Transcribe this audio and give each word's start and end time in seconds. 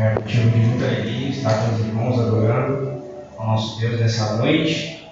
É 0.00 0.14
motivo 0.14 0.50
de 0.50 0.58
muita 0.58 0.84
alegria 0.84 1.28
estar 1.28 1.54
com 1.54 1.74
os 1.74 1.80
irmãos 1.80 2.20
adorando 2.20 3.02
ao 3.36 3.46
nosso 3.48 3.80
Deus 3.80 3.98
nessa 3.98 4.36
noite, 4.36 5.04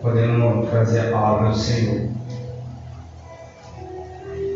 podendo 0.00 0.66
trazer 0.70 1.00
a 1.00 1.10
palavra 1.10 1.50
do 1.50 1.58
Senhor. 1.58 2.08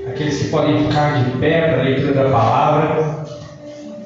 Aqueles 0.08 0.38
que 0.38 0.48
podem 0.48 0.86
ficar 0.86 1.22
de 1.22 1.36
pé 1.36 1.68
para 1.68 1.80
a 1.80 1.84
leitura 1.84 2.14
da 2.14 2.30
palavra, 2.30 3.26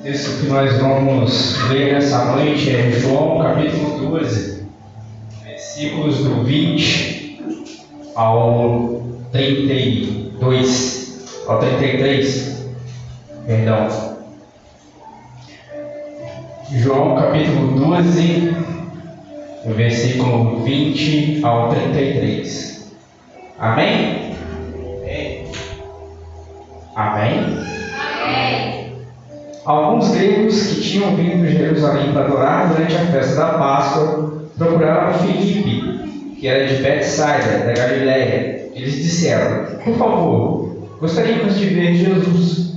o 0.01 0.03
texto 0.03 0.41
que 0.41 0.49
nós 0.49 0.79
vamos 0.79 1.69
ler 1.69 1.93
nessa 1.93 2.25
noite 2.25 2.75
é 2.75 2.91
João 2.91 3.41
capítulo 3.41 4.19
12, 4.19 4.67
versículos 5.45 6.25
do 6.25 6.43
20 6.43 7.71
ao 8.17 9.01
32, 9.31 11.45
ao 11.47 11.61
33, 11.61 12.67
perdão. 13.47 14.16
João 16.73 17.15
capítulo 17.15 17.79
12, 17.79 18.57
versículo 19.67 20.65
20 20.65 21.45
ao 21.45 21.69
33. 21.69 22.93
Amém? 23.57 24.35
Amém. 25.01 25.45
Amém? 26.97 27.59
Amém. 28.25 28.93
Alguns 29.65 30.11
gregos 30.11 30.61
que 30.67 30.81
tinham 30.81 31.15
vindo 31.15 31.47
de 31.47 31.57
Jerusalém 31.57 32.13
para 32.13 32.25
adorar 32.25 32.75
durante 32.75 32.97
a 32.97 33.07
festa 33.07 33.37
da 33.37 33.59
Páscoa 33.59 34.49
procuraram 34.59 35.21
Filipe, 35.21 36.35
que 36.41 36.49
era 36.49 36.67
de 36.67 36.83
Betsaida, 36.83 37.65
da 37.65 37.73
Galiléia. 37.75 38.71
Eles 38.75 38.97
disseram: 38.97 39.67
Por 39.85 39.95
favor, 39.95 40.77
gostaríamos 41.01 41.57
de 41.61 41.67
ver 41.67 41.95
Jesus. 41.95 42.75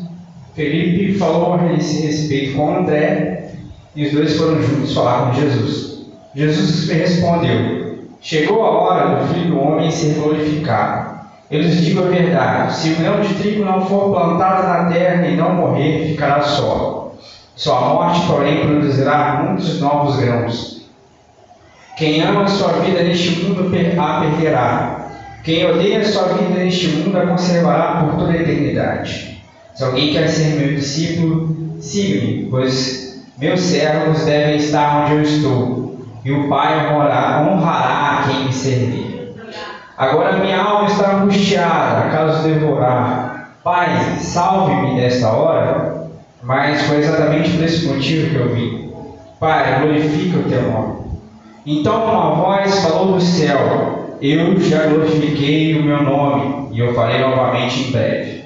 Felipe 0.54 1.18
falou 1.18 1.56
a 1.56 1.74
esse 1.74 2.06
respeito 2.06 2.56
com 2.56 2.78
André 2.78 3.39
e 4.00 4.06
os 4.06 4.14
dois 4.14 4.38
foram 4.38 4.64
juntos 4.64 4.94
falar 4.94 5.26
com 5.26 5.34
Jesus. 5.34 6.06
Jesus 6.34 6.88
respondeu: 6.88 8.06
Chegou 8.22 8.64
a 8.64 8.70
hora 8.70 9.16
do 9.18 9.28
filho 9.28 9.50
do 9.50 9.60
homem 9.60 9.92
ser 9.92 10.14
glorificado. 10.14 11.20
Eu 11.52 11.60
lhes 11.60 11.84
digo 11.84 12.06
a 12.06 12.08
verdade: 12.08 12.76
se 12.76 12.92
o 12.92 12.96
grão 12.96 13.20
de 13.20 13.34
trigo 13.34 13.66
não 13.66 13.86
for 13.86 14.14
plantado 14.14 14.66
na 14.66 14.90
terra 14.90 15.28
e 15.28 15.36
não 15.36 15.54
morrer, 15.54 16.08
ficará 16.08 16.42
só. 16.42 17.14
Sua 17.58 17.82
morte, 17.82 18.26
porém, 18.26 18.66
produzirá 18.66 19.44
muitos 19.44 19.82
novos 19.82 20.16
grãos. 20.16 20.88
Quem 21.98 22.22
ama 22.22 22.48
sua 22.48 22.72
vida 22.80 23.04
neste 23.04 23.44
mundo 23.44 23.68
a 24.00 24.20
perderá. 24.22 25.10
Quem 25.44 25.70
odeia 25.70 26.06
sua 26.06 26.30
vida 26.36 26.58
neste 26.58 26.88
mundo 26.88 27.18
a 27.18 27.28
conservará 27.28 28.04
por 28.04 28.18
toda 28.18 28.32
a 28.32 28.42
eternidade. 28.42 29.44
Se 29.76 29.84
alguém 29.84 30.14
quer 30.14 30.30
ser 30.30 30.56
meu 30.56 30.74
discípulo, 30.74 31.54
siga-me, 31.82 32.48
pois 32.50 32.99
meus 33.40 33.62
servos 33.62 34.26
devem 34.26 34.58
estar 34.58 35.06
onde 35.06 35.14
eu 35.14 35.22
estou, 35.22 35.98
e 36.26 36.32
o 36.32 36.50
Pai 36.50 36.94
honrará 36.94 38.20
a 38.20 38.28
quem 38.28 38.46
me 38.46 38.54
servir. 38.54 39.34
Agora 39.98 40.38
minha 40.38 40.62
alma 40.62 40.90
está 40.90 41.16
angustiada, 41.16 42.06
acaso 42.06 42.48
devorar. 42.48 43.52
Pai, 43.64 44.18
salve-me 44.20 44.96
desta 45.00 45.30
hora. 45.30 46.10
Mas 46.42 46.82
foi 46.84 46.98
exatamente 46.98 47.52
por 47.52 47.64
esse 47.66 47.86
motivo 47.86 48.30
que 48.30 48.36
eu 48.36 48.54
vim. 48.54 48.94
Pai, 49.40 49.82
glorifica 49.82 50.40
o 50.40 50.44
teu 50.44 50.72
nome. 50.72 51.00
Então 51.66 52.06
uma 52.06 52.36
voz 52.36 52.80
falou 52.80 53.14
do 53.14 53.22
céu: 53.22 54.18
Eu 54.22 54.60
já 54.60 54.88
glorifiquei 54.88 55.80
o 55.80 55.84
meu 55.84 56.02
nome, 56.02 56.70
e 56.72 56.80
eu 56.80 56.94
farei 56.94 57.20
novamente 57.20 57.88
em 57.88 57.92
breve. 57.92 58.44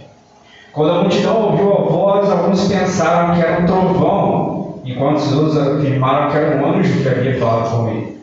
Quando 0.71 0.91
a 0.91 1.01
multidão 1.01 1.51
ouviu 1.51 1.71
a 1.71 1.81
voz, 1.81 2.31
alguns 2.31 2.67
pensaram 2.67 3.35
que 3.35 3.41
era 3.41 3.61
um 3.61 3.65
trovão 3.65 4.52
enquanto 4.83 5.17
os 5.17 5.33
outros 5.33 5.57
afirmaram 5.57 6.31
que 6.31 6.37
era 6.37 6.57
um 6.57 6.73
anjo 6.73 7.01
que 7.01 7.09
havia 7.09 7.39
falado 7.39 7.71
com 7.71 7.89
ele. 7.89 8.17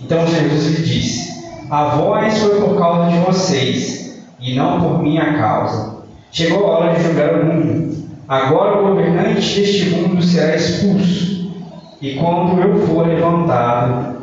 Então 0.00 0.26
Jesus 0.26 0.78
lhe 0.78 0.86
disse: 0.86 1.44
A 1.70 1.96
voz 1.96 2.38
foi 2.38 2.60
por 2.60 2.78
causa 2.78 3.10
de 3.10 3.18
vocês, 3.18 4.22
e 4.40 4.54
não 4.54 4.80
por 4.80 5.02
minha 5.02 5.38
causa. 5.38 6.02
Chegou 6.30 6.66
a 6.66 6.78
hora 6.78 6.94
de 6.94 7.02
julgar 7.02 7.34
o 7.34 7.46
mundo. 7.46 8.02
Agora 8.28 8.80
o 8.80 8.88
governante 8.88 9.34
deste 9.34 9.90
mundo 9.90 10.22
será 10.22 10.56
expulso. 10.56 11.52
E 12.00 12.14
quando 12.14 12.60
eu 12.60 12.86
for 12.86 13.06
levantado 13.06 14.22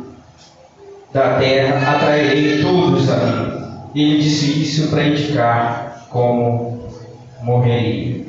da 1.12 1.38
terra, 1.38 1.96
atrairei 1.96 2.60
todos 2.60 3.08
a 3.10 3.16
mim. 3.16 3.60
Ele 3.94 4.22
disse 4.22 4.62
isso 4.62 4.90
para 4.90 5.04
indicar 5.04 6.06
como 6.10 6.78
morreria. 7.42 8.26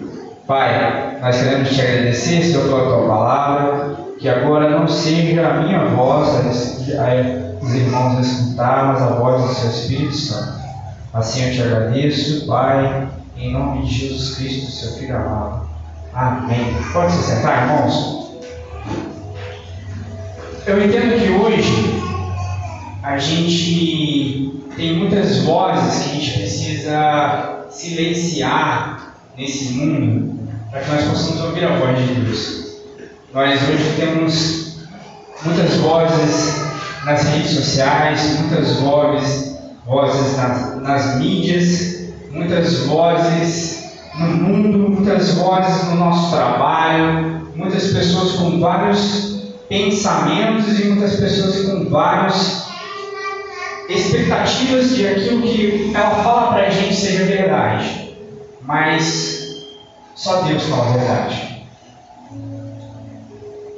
Pai, 0.51 1.17
nós 1.22 1.38
queremos 1.38 1.69
te 1.69 1.79
agradecer, 1.79 2.44
Senhor, 2.44 2.66
pela 2.66 2.84
tua 2.84 3.07
palavra, 3.07 3.95
que 4.19 4.28
agora 4.28 4.69
não 4.69 4.85
seja 4.85 5.47
a 5.47 5.62
minha 5.62 5.85
voz 5.85 6.28
a 6.28 7.63
os 7.63 7.73
irmãos 7.73 8.19
escutar, 8.19 8.88
mas 8.88 9.01
a 9.01 9.16
voz 9.16 9.41
do 9.44 9.53
seu 9.53 9.69
Espírito 9.69 10.13
Santo. 10.13 10.59
Assim 11.13 11.45
eu 11.45 11.53
te 11.53 11.61
agradeço, 11.61 12.45
Pai, 12.47 13.07
em 13.38 13.53
nome 13.53 13.85
de 13.85 13.94
Jesus 13.94 14.35
Cristo, 14.35 14.72
seu 14.72 14.91
Filho 14.97 15.16
amado. 15.16 15.69
Amém. 16.13 16.75
Pode 16.91 17.13
se 17.13 17.31
sentar, 17.31 17.69
irmãos? 17.69 18.31
Eu 20.67 20.85
entendo 20.85 21.17
que 21.17 21.31
hoje 21.31 22.03
a 23.03 23.17
gente 23.17 24.66
tem 24.75 24.97
muitas 24.97 25.45
vozes 25.45 26.03
que 26.03 26.09
a 26.09 26.13
gente 26.13 26.40
precisa 26.40 27.67
silenciar 27.69 29.13
nesse 29.38 29.75
mundo 29.75 30.41
para 30.72 30.80
que 30.80 30.92
nós 30.92 31.04
possamos 31.04 31.44
ouvir 31.44 31.66
a 31.66 31.76
voz 31.76 31.98
de 31.98 32.14
Deus. 32.14 32.82
Nós 33.34 33.59
hoje 33.70 33.94
temos 33.98 34.78
muitas 35.44 35.76
vozes 35.76 36.62
nas 37.06 37.24
redes 37.24 37.52
sociais, 37.52 38.40
muitas 38.40 38.78
vozes, 38.78 39.58
vozes 39.86 40.38
nas, 40.38 40.82
nas 40.82 41.16
mídias, 41.18 42.06
muitas 42.32 42.86
vozes 42.86 43.92
no 44.18 44.28
mundo, 44.28 44.90
muitas 44.90 45.34
vozes 45.34 45.90
no 45.90 45.96
nosso 45.96 46.32
trabalho, 46.34 47.48
muitas 47.53 47.92
pessoas 47.92 48.34
com 48.34 48.59
vários 48.59 49.42
pensamentos 49.68 50.80
e 50.80 50.86
muitas 50.86 51.18
pessoas 51.18 51.66
com 51.66 51.90
várias 51.90 52.66
expectativas 53.90 54.96
de 54.96 55.08
aquilo 55.08 55.42
que 55.42 55.92
ela 55.94 56.12
fala 56.24 56.53
para 56.53 56.68
a 56.68 56.70
gente 56.70 56.96
seja 56.96 57.26
verdade. 57.26 58.16
Mas 58.62 59.41
só 60.22 60.44
Deus 60.44 60.62
fala 60.68 60.88
a 60.88 60.98
verdade. 60.98 61.66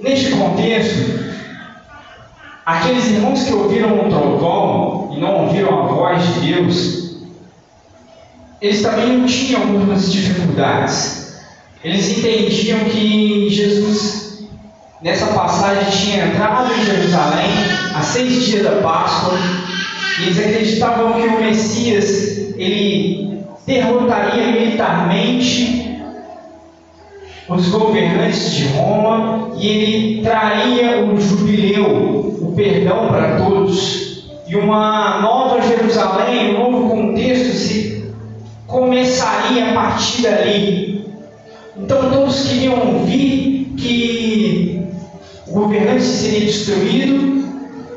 Neste 0.02 0.31
contexto, 0.31 1.24
aqueles 2.66 3.06
irmãos 3.12 3.44
que 3.44 3.54
ouviram 3.54 4.06
o 4.06 4.09
trovão 4.09 5.09
e 5.14 5.22
não 5.22 5.46
ouviram 5.46 5.80
a 5.80 5.88
voz 5.88 6.22
de 6.22 6.54
Deus, 6.54 7.16
eles 8.62 8.81
também 8.81 9.26
tinham 9.26 9.62
algumas 9.62 10.12
dificuldades. 10.12 11.38
Eles 11.81 12.09
entendiam 12.18 12.80
que 12.90 13.50
Jesus, 13.50 14.50
nessa 15.02 15.28
passagem, 15.28 15.90
tinha 15.92 16.25
entrado 16.25 16.74
em 16.74 16.86
Jerusalém 16.86 17.52
há 17.96 18.02
seis 18.02 18.44
dias 18.44 18.64
da 18.64 18.81
Páscoa, 18.81 19.38
e 20.20 20.24
eles 20.24 20.40
acreditavam 20.40 21.14
que 21.14 21.25
o 21.25 21.40
Messias 21.40 22.54
ele 22.58 23.46
derrotaria 23.66 24.48
militarmente 24.52 25.82
os 27.48 27.68
governantes 27.70 28.52
de 28.54 28.68
Roma 28.68 29.50
e 29.59 29.68
ele 29.68 30.22
traria 30.24 31.04
o 31.04 31.20
jubileu, 31.20 32.38
o 32.42 32.54
perdão 32.56 33.08
para 33.08 33.38
todos, 33.38 34.30
e 34.48 34.56
uma 34.56 35.22
nova 35.22 35.62
Jerusalém, 35.62 36.56
um 36.56 36.72
novo 36.72 36.90
contexto 36.90 37.54
se 37.56 38.14
começaria 38.68 39.72
a 39.72 39.74
partir 39.74 40.22
dali. 40.22 41.06
Então 41.76 42.09
todos 42.09 42.48
queriam 42.48 42.94
ouvir 42.94 43.74
que 43.78 44.81
o 45.48 45.54
governante 45.54 46.04
seria 46.04 46.42
destruído 46.42 47.44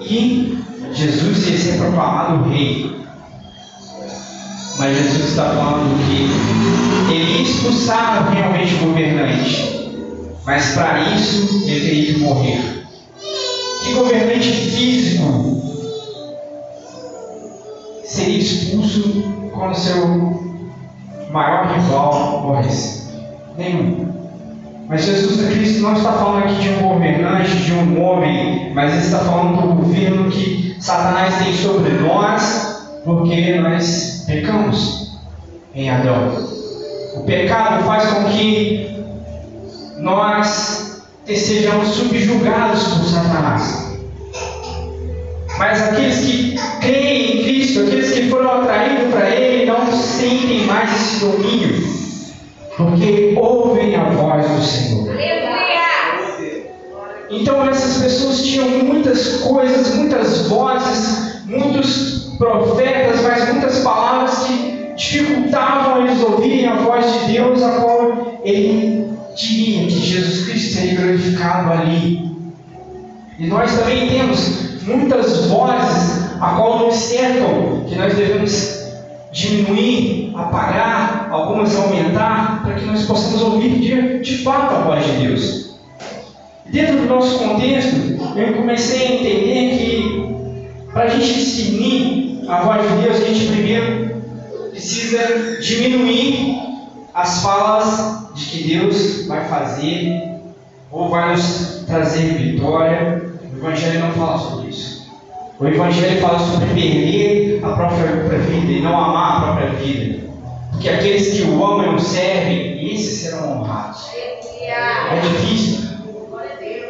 e 0.01 0.59
Jesus 0.93 1.49
ia 1.49 1.59
ser 1.59 1.79
proclamado 1.79 2.49
rei. 2.49 2.97
Mas 4.79 4.97
Jesus 4.97 5.31
está 5.31 5.45
falando 5.51 5.97
que 6.07 6.86
ele 7.11 7.43
expulsaram 7.43 8.33
realmente 8.33 8.75
o 8.75 8.79
governante. 8.87 9.77
Mas 10.45 10.75
para 10.75 11.01
isso 11.15 11.65
ele 11.67 11.81
teria 11.81 12.15
que 12.15 12.21
morrer. 12.21 12.87
Que 13.83 13.93
governante 13.95 14.51
físico 14.53 15.63
seria 18.05 18.39
expulso 18.39 19.25
quando 19.53 19.75
seu 19.75 20.57
maior 21.31 21.73
rival 21.75 22.43
morresse? 22.43 23.11
Nenhum. 23.59 24.07
Mas 24.89 25.05
Jesus 25.05 25.49
Cristo 25.51 25.83
não 25.83 25.95
está 25.95 26.13
falando 26.13 26.45
aqui 26.45 26.61
de 26.61 26.69
um 26.71 26.89
governante, 26.89 27.57
de 27.57 27.73
um 27.73 28.01
homem, 28.01 28.73
mas 28.73 28.93
ele 28.93 29.03
está 29.03 29.19
falando 29.19 29.61
do 29.61 29.75
governo 29.75 30.31
que 30.31 30.77
Satanás 30.81 31.39
tem 31.39 31.53
sobre 31.53 31.91
nós, 31.95 33.01
porque 33.05 33.59
nós 33.59 34.25
pecamos 34.27 35.19
em 35.75 35.91
Adão. 35.91 36.56
O 37.17 37.23
pecado 37.23 37.83
faz 37.85 38.05
com 38.11 38.25
que 38.25 38.95
nós 39.99 41.03
sejamos 41.27 41.89
subjugados 41.89 42.85
por 42.85 43.05
Satanás. 43.07 43.97
Mas 45.59 45.83
aqueles 45.83 46.19
que 46.19 46.57
creem 46.83 47.41
em 47.41 47.45
Cristo, 47.45 47.81
aqueles 47.81 48.13
que 48.13 48.29
foram 48.29 48.61
atraídos 48.61 49.15
para 49.15 49.31
Ele, 49.31 49.65
não 49.65 49.91
sentem 49.91 50.67
mais 50.67 50.95
esse 50.95 51.25
domínio, 51.25 51.89
porque 52.77 53.35
ouvem 53.35 53.97
a 53.97 54.11
voz 54.11 54.47
do 54.51 54.63
Senhor. 54.63 55.17
Então 57.31 57.67
essas 57.67 58.03
pessoas 58.03 58.43
tinham 58.45 58.69
muitas 58.69 59.39
coisas, 59.39 59.95
muitas 59.95 60.47
vozes, 60.49 61.45
muitos 61.47 62.37
profetas, 62.37 63.23
mas 63.23 63.49
muitas 63.53 63.79
palavras 63.79 64.39
que 64.41 64.76
dificultavam 64.97 66.07
eles 66.07 66.23
ouvirem 66.23 66.67
a 66.67 66.77
voz 66.77 67.05
de 67.13 67.33
Deus, 67.33 67.63
a 67.63 67.81
qual 67.81 68.41
ele 68.43 69.07
diria 69.37 69.87
que 69.87 70.01
Jesus 70.01 70.47
Cristo 70.47 70.75
seria 70.75 71.01
glorificado 71.01 71.73
ali. 71.73 72.35
E 73.39 73.47
nós 73.47 73.79
também 73.79 74.09
temos 74.09 74.83
muitas 74.85 75.47
vozes 75.47 76.33
a 76.41 76.55
qual 76.55 76.87
nos 76.87 76.95
cercam, 76.95 77.85
que 77.87 77.95
nós 77.95 78.15
devemos 78.15 78.77
diminuir, 79.33 80.33
apagar, 80.35 81.29
algumas 81.31 81.77
aumentar, 81.77 82.63
para 82.65 82.75
que 82.75 82.87
nós 82.87 83.05
possamos 83.05 83.43
ouvir 83.43 83.79
de, 83.79 84.21
de 84.21 84.39
fato 84.39 84.75
a 84.75 84.79
voz 84.81 85.05
de 85.05 85.27
Deus. 85.27 85.77
Dentro 86.67 86.97
do 86.97 87.07
nosso 87.07 87.39
contexto, 87.39 87.97
eu 88.35 88.55
comecei 88.55 89.07
a 89.07 89.13
entender 89.13 89.77
que 89.77 90.27
para 90.93 91.05
a 91.05 91.09
gente 91.09 91.35
discernir 91.35 92.45
a 92.49 92.63
voz 92.63 92.83
de 92.83 93.03
Deus, 93.03 93.17
a 93.17 93.25
gente 93.27 93.47
primeiro 93.53 94.06
precisa 94.77 95.59
diminuir 95.59 96.61
as 97.15 97.43
falas 97.43 98.35
de 98.35 98.45
que 98.45 98.69
Deus 98.69 99.27
vai 99.27 99.49
fazer 99.49 100.43
ou 100.93 101.09
vai 101.09 101.33
nos 101.33 101.85
trazer 101.87 102.35
vitória. 102.35 103.25
O 103.55 103.57
Evangelho 103.57 104.01
não 104.01 104.13
fala 104.13 104.39
sobre 104.39 104.69
isso. 104.69 105.11
O 105.59 105.67
Evangelho 105.67 106.21
fala 106.21 106.39
sobre 106.39 106.67
perder 106.67 107.65
a 107.65 107.71
própria 107.71 108.39
vida 108.39 108.73
e 108.73 108.83
não 108.83 108.95
amar 108.95 109.37
a 109.37 109.41
própria 109.41 109.71
vida. 109.81 110.27
Porque 110.73 110.91
aqueles 110.91 111.35
que 111.35 111.45
o 111.45 111.65
amam 111.65 111.93
e 111.93 111.95
o 111.95 111.99
servem, 111.99 112.95
esses 112.95 113.21
serão 113.21 113.63
honrados. 113.63 114.11
É 115.11 115.21
difícil. 115.21 115.89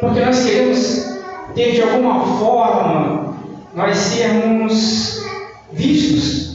Porque 0.01 0.19
nós 0.19 0.43
queremos 0.43 1.05
ter 1.55 1.71
de 1.71 1.81
alguma 1.83 2.37
forma, 2.37 3.37
nós 3.73 3.95
sermos 3.95 5.25
vistos. 5.71 6.46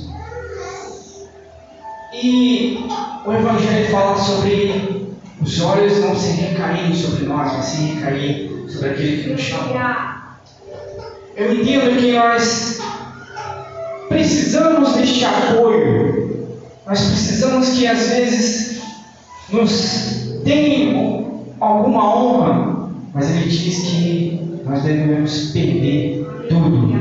E 2.22 2.86
o 3.26 3.32
Evangelho 3.32 3.90
fala 3.90 4.16
sobre 4.16 5.16
os 5.40 5.60
olhos 5.60 5.98
não 6.00 6.14
se 6.14 6.40
recaírem 6.40 6.94
sobre 6.94 7.24
nós, 7.24 7.52
mas 7.52 7.64
se 7.64 7.82
recair 7.82 8.64
sobre 8.69 8.90
aquele 8.90 9.22
que 9.22 9.30
nos 9.30 9.40
chama. 9.40 10.38
Eu 11.36 11.54
entendo 11.54 11.98
que 11.98 12.12
nós 12.12 12.80
precisamos 14.08 14.94
deste 14.94 15.24
apoio. 15.24 16.46
Nós 16.86 17.00
precisamos 17.00 17.70
que 17.70 17.86
às 17.86 18.08
vezes 18.08 18.82
nos 19.50 20.40
tenham 20.44 21.44
alguma 21.58 22.16
honra 22.16 22.72
mas 23.14 23.30
ele 23.30 23.48
diz 23.48 23.80
que 23.80 24.60
nós 24.64 24.82
devemos 24.82 25.52
perder 25.52 26.26
tudo 26.48 26.92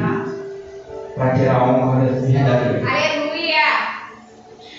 para 1.15 1.29
ter 1.31 1.47
a 1.47 1.63
honra 1.63 2.05
verdadeira. 2.05 3.20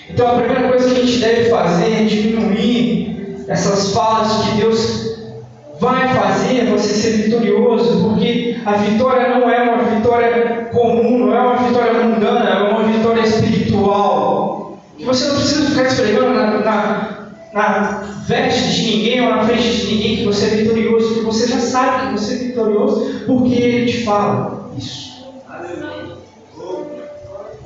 Então 0.09 0.27
a 0.27 0.35
primeira 0.35 0.69
coisa 0.69 0.93
que 0.93 1.01
a 1.01 1.05
gente 1.05 1.19
deve 1.19 1.49
fazer 1.49 1.91
é 1.91 2.03
diminuir 2.03 3.45
essas 3.47 3.93
falas 3.93 4.43
de 4.43 4.51
que 4.51 4.57
Deus 4.57 5.13
vai 5.79 6.13
fazer 6.13 6.65
você 6.65 6.93
ser 6.93 7.11
vitorioso, 7.23 8.09
porque 8.09 8.57
a 8.65 8.73
vitória 8.73 9.37
não 9.37 9.49
é 9.49 9.63
uma 9.63 9.83
vitória 9.83 10.69
comum, 10.71 11.25
não 11.25 11.35
é 11.35 11.39
uma 11.39 11.67
vitória 11.67 11.93
mundana, 11.93 12.49
é 12.49 12.71
uma 12.71 12.83
vitória 12.83 13.21
espiritual. 13.21 14.79
Que 14.97 15.05
você 15.05 15.27
não 15.27 15.35
precisa 15.35 15.69
ficar 15.69 15.83
esfregando 15.83 16.33
na, 16.33 16.59
na 16.59 17.13
na 17.53 18.01
veste 18.25 18.81
de 18.81 18.91
ninguém 18.91 19.21
ou 19.21 19.29
na 19.29 19.45
frente 19.45 19.61
de 19.61 19.93
ninguém 19.93 20.17
que 20.17 20.25
você 20.25 20.45
é 20.45 20.49
vitorioso, 20.49 21.13
que 21.13 21.21
você 21.21 21.47
já 21.47 21.59
sabe 21.59 22.07
que 22.07 22.19
você 22.19 22.33
é 22.33 22.37
vitorioso, 22.37 23.25
porque 23.27 23.53
ele 23.53 23.91
te 23.91 24.03
fala 24.03 24.71
isso. 24.75 25.13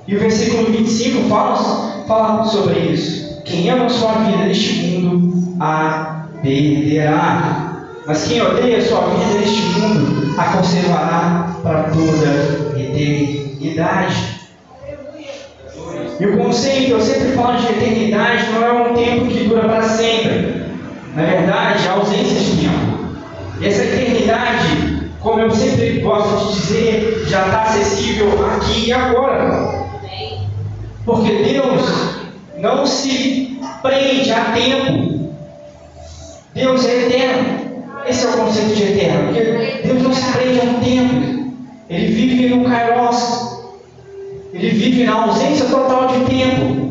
E 0.06 0.16
o 0.16 0.20
versículo 0.20 0.66
25 0.72 1.30
fala, 1.30 1.97
fala 2.08 2.46
sobre 2.46 2.80
isso. 2.80 3.42
Quem 3.44 3.70
ama 3.70 3.90
sua 3.90 4.14
vida 4.14 4.46
neste 4.46 4.74
mundo 4.74 5.56
a 5.60 6.26
perderá. 6.42 7.86
Mas 8.06 8.28
quem 8.28 8.42
odeia 8.42 8.82
sua 8.82 9.02
vida 9.02 9.40
neste 9.40 9.62
mundo 9.80 10.34
a 10.40 10.44
conservará 10.46 11.56
para 11.62 11.84
toda 11.84 12.80
eternidade. 12.80 14.38
E 16.20 16.26
o 16.26 16.38
conceito, 16.38 16.92
eu 16.92 17.02
sempre 17.02 17.34
falo 17.34 17.60
de 17.60 17.68
eternidade, 17.68 18.50
não 18.52 18.64
é 18.64 18.72
um 18.72 18.94
tempo 18.96 19.28
que 19.28 19.44
dura 19.44 19.68
para 19.68 19.84
sempre. 19.84 20.66
Na 21.16 21.24
verdade, 21.24 21.88
a 21.88 21.92
ausência 21.92 22.40
de 22.40 22.62
tempo. 22.62 22.98
Essa 23.62 23.84
eternidade, 23.84 25.12
como 25.20 25.42
eu 25.42 25.52
sempre 25.52 26.00
gosto 26.00 26.48
de 26.48 26.60
dizer, 26.60 27.26
já 27.28 27.46
está 27.46 27.64
acessível 27.64 28.30
aqui 28.48 28.88
e 28.88 28.94
agora. 28.94 29.87
Porque 31.08 31.32
Deus 31.32 32.18
não 32.58 32.86
se 32.86 33.58
prende 33.82 34.30
a 34.30 34.52
tempo. 34.52 35.32
Deus 36.54 36.86
é 36.86 37.06
eterno. 37.06 37.86
Esse 38.06 38.26
é 38.26 38.30
o 38.30 38.34
conceito 38.34 38.76
de 38.76 38.84
eterno. 38.84 39.28
Porque 39.28 39.88
Deus 39.88 40.04
não 40.04 40.14
se 40.14 40.32
prende 40.34 40.60
a 40.60 40.64
um 40.64 40.80
tempo. 40.82 41.54
Ele 41.90 42.08
vive 42.08 42.54
no 42.54 42.66
kairos, 42.66 43.62
ele 44.54 44.70
vive 44.72 45.06
na 45.06 45.14
ausência 45.14 45.68
total 45.68 46.08
de 46.10 46.26
tempo. 46.26 46.88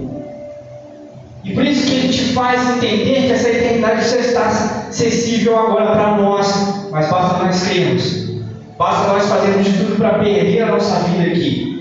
E 1.45 1.53
por 1.53 1.67
isso 1.67 1.87
que 1.87 1.97
ele 1.97 2.09
te 2.09 2.33
faz 2.33 2.71
entender 2.71 3.27
que 3.27 3.33
essa 3.33 3.51
eternidade 3.51 4.09
já 4.09 4.17
está 4.17 4.47
acessível 4.47 5.59
agora 5.59 5.93
para 5.93 6.17
nós, 6.17 6.91
mas 6.91 7.11
basta 7.11 7.45
nós 7.45 7.69
crermos. 7.69 8.31
Basta 8.79 9.09
nós 9.09 9.27
fazermos 9.27 9.67
de 9.67 9.73
tudo 9.75 9.97
para 9.97 10.19
perder 10.19 10.62
a 10.62 10.73
nossa 10.73 11.01
vida 11.01 11.31
aqui. 11.31 11.75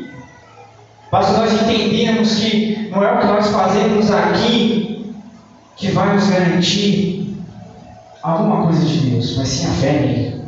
Basta 1.16 1.38
nós 1.38 1.54
entendermos 1.54 2.36
que 2.36 2.90
não 2.92 3.02
é 3.02 3.14
o 3.14 3.20
que 3.20 3.26
nós 3.26 3.48
fazemos 3.48 4.12
aqui 4.12 5.16
que 5.78 5.92
vai 5.92 6.14
nos 6.14 6.28
garantir 6.28 7.38
alguma 8.22 8.66
coisa 8.66 8.86
de 8.86 9.12
Deus, 9.12 9.38
mas 9.38 9.48
sim 9.48 9.66
a 9.66 9.70
fé 9.76 9.94
nele. 9.94 10.42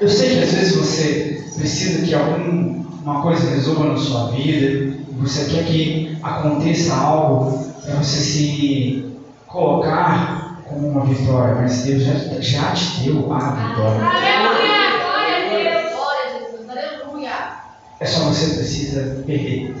Eu 0.00 0.08
sei 0.08 0.28
que 0.28 0.44
às 0.44 0.52
vezes 0.52 0.76
você 0.76 1.44
precisa 1.56 2.06
que 2.06 2.14
alguma 2.14 3.20
coisa 3.20 3.50
resolva 3.50 3.86
na 3.86 3.96
sua 3.96 4.30
vida, 4.30 4.96
você 5.18 5.46
quer 5.46 5.64
que 5.64 6.16
aconteça 6.22 6.94
algo 6.94 7.66
para 7.82 7.96
você 7.96 8.20
se 8.20 9.12
colocar 9.48 10.62
como 10.68 10.86
uma 10.86 11.04
vitória, 11.04 11.56
mas 11.56 11.82
Deus 11.82 12.04
já, 12.04 12.12
já 12.38 12.72
te 12.74 13.00
deu 13.00 13.32
a 13.32 13.38
vitória. 13.38 14.06
Aleluia! 14.06 14.78
Glória 15.02 15.36
a 15.36 15.50
Deus! 15.50 15.92
Glória 15.92 16.24
a 16.24 16.38
Jesus! 16.38 16.68
Aleluia! 16.68 17.58
É 18.00 18.06
só 18.06 18.26
você 18.26 18.54
precisa 18.54 19.22
perder. 19.26 19.74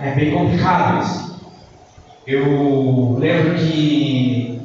É 0.00 0.14
bem 0.14 0.32
complicado 0.32 1.02
isso. 1.02 1.28
Eu 2.24 3.16
lembro 3.18 3.56
que 3.56 4.60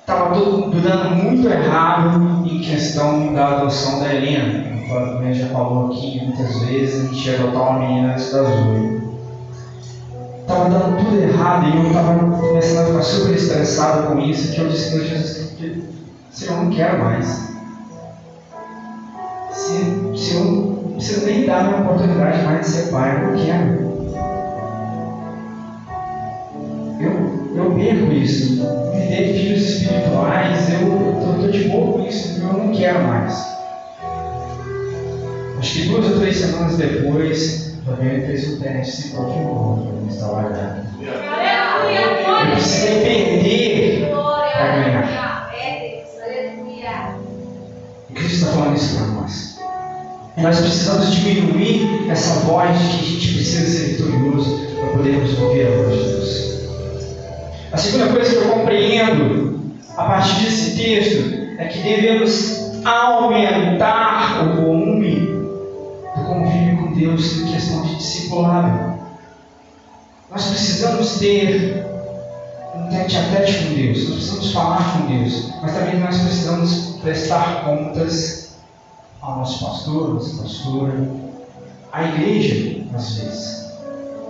estava 0.00 0.34
tudo 0.34 0.80
dando 0.80 1.16
muito 1.16 1.48
errado 1.48 2.46
em 2.46 2.60
questão 2.60 3.32
da 3.32 3.56
adoção 3.56 4.00
da 4.00 4.14
Helena. 4.14 4.78
Como 4.88 5.26
a 5.26 5.32
já 5.32 5.46
falou 5.48 5.86
aqui 5.86 6.22
muitas 6.24 6.60
vezes, 6.60 7.00
a 7.00 7.12
gente 7.12 7.28
ia 7.28 7.38
adotar 7.38 7.70
uma 7.70 7.78
menina 7.78 8.12
antes 8.12 8.32
das 8.32 8.48
oito. 8.48 9.18
Estava 10.40 10.70
dando 10.70 11.04
tudo 11.04 11.22
errado 11.22 11.68
e 11.68 11.76
eu 11.76 11.86
estava 11.88 12.18
começando 12.18 12.78
a 12.78 12.86
ficar 12.86 13.02
super 13.02 13.34
estressado 13.34 14.08
com 14.08 14.20
isso, 14.20 14.52
que 14.52 14.60
eu 14.60 14.68
disse 14.68 14.90
para 14.90 15.04
Jesus, 15.04 15.52
se 16.30 16.46
eu 16.46 16.56
não 16.56 16.70
quero 16.70 17.04
mais. 17.04 17.47
Se, 19.58 19.74
se, 20.16 20.34
eu, 20.34 20.94
se 21.00 21.14
eu 21.14 21.26
nem 21.26 21.44
dá 21.44 21.58
uma 21.58 21.80
oportunidade 21.80 22.44
mais 22.44 22.60
de 22.60 22.66
ser 22.66 22.90
pai, 22.90 23.16
eu 23.16 23.26
não 23.26 23.44
quero. 23.44 23.88
Eu, 27.00 27.56
eu 27.56 27.74
perco 27.74 28.12
isso. 28.12 28.64
Me 28.94 29.32
filhos 29.34 29.62
espirituais, 29.62 30.70
eu 30.70 31.18
estou 31.18 31.50
de 31.50 31.68
boa 31.68 31.92
com 31.92 32.06
isso, 32.06 32.40
eu 32.40 32.52
não 32.52 32.72
quero 32.72 33.02
mais. 33.08 33.58
Acho 35.58 35.72
que 35.72 35.88
duas 35.88 36.08
ou 36.08 36.20
três 36.20 36.36
semanas 36.36 36.76
depois, 36.76 37.76
também 37.84 38.24
fez 38.26 38.54
um 38.54 38.60
teste 38.60 39.02
se 39.02 39.08
confirmou 39.16 39.76
mim 39.76 40.08
estar 40.08 40.28
guardado. 40.28 40.86
Eu 41.00 42.52
precisei 42.52 43.00
perder 43.02 44.10
para 44.10 44.66
ganhar. 44.76 45.18
E 48.08 48.12
Cristo 48.14 48.34
está 48.34 48.52
falando 48.52 48.76
isso 48.76 48.96
para 48.96 49.06
nós. 49.06 49.17
Nós 50.38 50.60
precisamos 50.60 51.10
diminuir 51.10 52.08
essa 52.08 52.40
voz 52.40 52.78
que 52.78 53.00
a 53.00 53.02
gente 53.02 53.34
precisa 53.34 53.66
ser 53.66 53.96
vitorioso 53.96 54.68
para 54.78 54.90
podermos 54.90 55.36
ouvir 55.36 55.66
a 55.66 55.70
voz 55.70 55.98
de 55.98 56.04
Deus. 56.04 56.58
A 57.72 57.76
segunda 57.76 58.12
coisa 58.12 58.30
que 58.30 58.36
eu 58.36 58.52
compreendo 58.52 59.60
a 59.96 60.04
partir 60.04 60.44
desse 60.44 60.76
texto 60.76 61.58
é 61.58 61.66
que 61.66 61.80
devemos 61.80 62.70
aumentar 62.84 64.44
o 64.46 64.62
volume 64.62 65.16
do 65.16 66.24
convívio 66.24 66.78
com 66.78 66.92
Deus 66.92 67.38
em 67.38 67.52
questão 67.52 67.82
de 67.82 67.96
discipulado. 67.96 68.96
Nós 70.30 70.46
precisamos 70.46 71.18
ter 71.18 71.84
um 72.76 72.88
tete 72.90 73.16
a 73.16 73.22
tete 73.22 73.64
com 73.64 73.74
Deus, 73.74 74.04
nós 74.04 74.14
precisamos 74.14 74.52
falar 74.52 74.98
com 74.98 75.06
Deus, 75.06 75.52
mas 75.60 75.74
também 75.74 75.98
nós 75.98 76.16
precisamos 76.16 76.96
prestar 77.02 77.64
contas 77.64 78.47
ao 79.28 79.38
nosso 79.40 79.64
pastor, 79.64 80.14
nossa 80.14 80.42
pastora, 80.42 81.06
à 81.92 82.04
igreja, 82.04 82.82
às 82.94 83.18
vezes. 83.18 83.72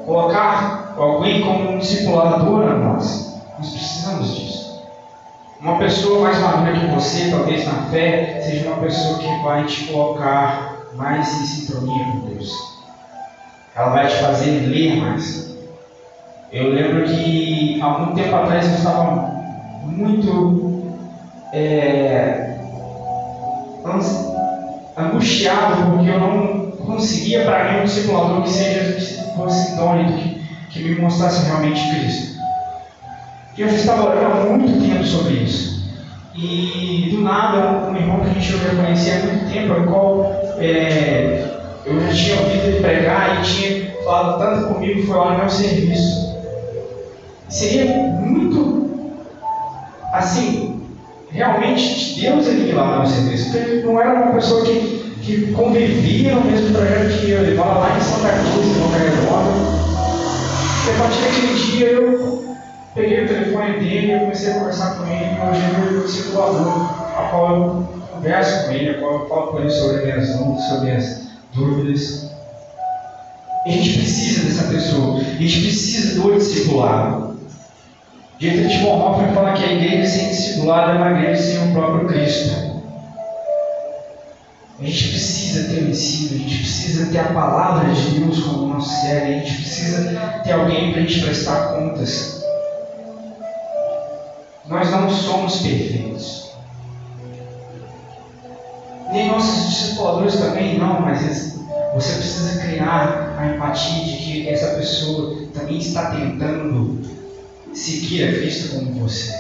Colocar 0.05 0.95
alguém 0.97 1.43
como 1.43 1.71
um 1.71 1.79
discipulador 1.79 2.69
a 2.69 2.75
nós. 2.75 3.41
Nós 3.59 3.71
precisamos 3.71 4.35
disso. 4.35 4.83
Uma 5.61 5.79
pessoa 5.79 6.21
mais 6.21 6.39
madura 6.39 6.73
que 6.73 6.87
você, 6.87 7.31
talvez 7.31 7.67
na 7.67 7.83
fé, 7.91 8.43
seja 8.45 8.69
uma 8.69 8.79
pessoa 8.79 9.19
que 9.19 9.43
vai 9.43 9.65
te 9.67 9.87
colocar 9.87 10.87
mais 10.95 11.41
em 11.41 11.47
sintonia 11.47 12.05
com 12.05 12.29
Deus. 12.29 12.53
Ela 13.75 13.91
vai 13.91 14.07
te 14.09 14.17
fazer 14.17 14.67
ler 14.67 14.97
mais. 14.97 15.57
Eu 16.51 16.71
lembro 16.71 17.05
que 17.05 17.81
há 17.81 17.99
muito 17.99 18.15
tempo 18.15 18.35
atrás 18.35 18.67
eu 18.67 18.75
estava 18.75 19.31
muito 19.85 20.83
é, 21.53 22.49
angustiado 24.99 25.93
porque 25.93 26.11
eu 26.11 26.21
não 26.21 26.71
conseguia 26.73 27.45
para 27.45 27.73
mim 27.73 27.81
um 27.81 27.85
discipulador 27.85 28.43
que 28.43 28.51
seja 28.51 28.99
fosse 29.39 29.73
idôneo, 29.73 30.13
que, 30.13 30.41
que 30.71 30.83
me 30.83 31.01
mostrasse 31.01 31.47
realmente 31.47 31.89
Cristo. 31.91 32.39
E 33.57 33.61
eu 33.63 33.69
já 33.69 33.77
estava 33.77 34.11
orando 34.11 34.41
há 34.41 34.57
muito 34.57 34.81
tempo 34.81 35.05
sobre 35.05 35.35
isso. 35.35 35.79
E 36.35 37.09
do 37.11 37.23
nada, 37.23 37.89
um 37.89 37.97
irmão 37.97 38.21
que 38.21 38.31
a 38.31 38.33
gente 38.35 38.53
não 38.53 38.85
conhecia 38.85 39.17
há 39.17 39.27
muito 39.27 39.53
tempo, 39.53 39.73
ao 39.73 39.83
qual 39.85 40.43
é, 40.59 41.59
eu 41.85 42.01
já 42.01 42.13
tinha 42.13 42.41
ouvido 42.41 42.67
ele 42.67 42.81
pregar 42.81 43.41
e 43.41 43.45
tinha 43.45 43.91
falado 44.05 44.39
tanto 44.39 44.75
comigo, 44.75 45.07
foi 45.07 45.17
no 45.17 45.39
meu 45.39 45.51
serviço. 45.51 46.37
Seria 47.49 47.97
muito, 47.97 48.91
assim, 50.13 50.68
realmente 51.39 52.15
de 52.15 52.21
Deus 52.21 52.47
ele 52.49 52.73
lá 52.73 52.99
no 52.99 53.07
serviço. 53.07 53.45
Porque 53.45 53.71
ele 53.71 53.83
não 53.83 54.01
era 54.01 54.15
uma 54.15 54.35
pessoa 54.35 54.65
que, 54.65 55.15
que 55.23 55.53
convivia 55.53 56.35
no 56.35 56.45
mesmo 56.45 56.75
projeto 56.75 57.21
que 57.21 57.31
eu. 57.31 57.43
Ele 57.43 57.53
estava 57.53 57.79
lá 57.79 57.97
em 57.97 58.01
Santa 58.01 58.29
Cruz, 58.31 58.67
em 58.67 59.27
Nova. 59.27 59.79
E 60.87 60.91
a 60.91 60.99
partir 60.99 61.21
daquele 61.23 61.55
dia 61.55 61.87
eu 61.93 62.57
peguei 62.95 63.25
o 63.25 63.29
telefone 63.29 63.79
dele 63.79 64.13
e 64.13 64.19
comecei 64.19 64.51
a 64.51 64.55
conversar 64.55 64.97
com 64.97 65.07
ele. 65.07 65.25
É 65.25 65.91
meu 65.91 66.03
discipulador, 66.03 66.91
a 67.17 67.29
qual 67.31 67.51
eu 67.51 67.89
converso 68.13 68.67
com 68.67 68.73
ele, 68.73 68.91
a 68.91 68.99
qual 68.99 69.21
eu 69.21 69.29
falo 69.29 69.47
com 69.49 69.61
ele 69.61 69.71
sobre 69.71 69.97
as 69.97 70.05
minhas 70.05 70.29
dúvidas, 70.37 70.65
sobre 70.65 70.91
as 70.91 71.29
dúvidas. 71.55 72.31
A 73.65 73.71
gente 73.71 73.99
precisa 73.99 74.45
dessa 74.45 74.73
pessoa. 74.73 75.19
A 75.19 75.23
gente 75.23 75.61
precisa 75.63 76.21
do 76.21 76.35
discipulado. 76.35 77.28
Dietrich 78.39 78.85
Bonhoeffer 78.85 79.35
fala 79.35 79.53
que 79.53 79.65
a 79.65 79.73
igreja 79.73 80.07
sem 80.07 80.29
discipulado 80.29 80.93
é 80.93 80.95
uma 80.95 81.11
igreja 81.11 81.43
sem 81.43 81.71
o 81.71 81.73
próprio 81.73 82.07
Cristo. 82.07 82.79
A 84.79 84.85
gente 84.85 85.09
precisa 85.09 85.69
ter 85.69 85.83
o 85.83 85.89
ensino, 85.89 86.37
a 86.37 86.39
gente 86.39 86.59
precisa 86.59 87.11
ter 87.11 87.19
a 87.19 87.33
palavra 87.33 87.93
de 87.93 88.21
Deus 88.21 88.39
como 88.45 88.69
nosso 88.69 89.01
ser, 89.01 89.23
a 89.23 89.27
gente 89.27 89.55
precisa 89.57 90.41
ter 90.45 90.53
alguém 90.53 90.93
para 90.93 91.01
a 91.01 91.05
gente 91.05 91.21
prestar 91.21 91.75
contas. 91.75 92.45
Nós 94.69 94.89
não 94.89 95.11
somos 95.11 95.57
perfeitos. 95.57 96.53
Nem 99.11 99.27
nossos 99.33 99.69
discipuladores 99.69 100.37
também 100.37 100.79
não, 100.79 101.01
mas 101.01 101.57
você 101.93 102.13
precisa 102.13 102.61
criar 102.61 103.35
a 103.37 103.49
empatia 103.49 104.05
de 104.05 104.17
que 104.17 104.49
essa 104.49 104.77
pessoa 104.77 105.35
também 105.53 105.79
está 105.79 106.13
tentando 106.13 107.19
seguir 107.75 108.25
a 108.25 108.33
Cristo 108.33 108.75
como 108.75 108.93
você. 108.93 109.33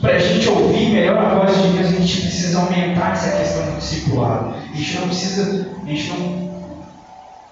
Para 0.00 0.16
a 0.16 0.18
gente 0.18 0.48
ouvir 0.48 0.90
melhor 0.90 1.18
a 1.18 1.34
voz 1.34 1.56
de 1.56 1.68
Deus, 1.76 1.88
a 1.88 2.00
gente 2.00 2.20
precisa 2.20 2.60
aumentar 2.60 3.12
essa 3.12 3.36
questão 3.36 3.66
do 3.66 3.78
discipulado. 3.78 4.54
A 4.54 4.76
gente 4.76 4.94
não 4.96 5.08
precisa, 5.08 5.68
a 5.82 5.88
gente 5.88 6.08
não 6.10 6.48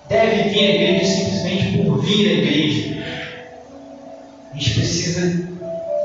deve 0.08 0.50
vir 0.50 0.58
à 0.60 0.74
igreja 0.74 1.04
simplesmente 1.04 1.78
por 1.78 1.98
vir 2.02 2.28
à 2.28 2.32
igreja. 2.34 3.04
A 4.52 4.54
gente 4.56 4.74
precisa 4.74 5.20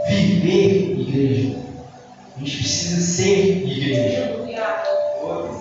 viver 0.09 0.99
igreja. 0.99 1.57
A 2.35 2.39
gente 2.39 2.57
precisa 2.57 3.01
ser 3.01 3.67
igreja. 3.67 4.41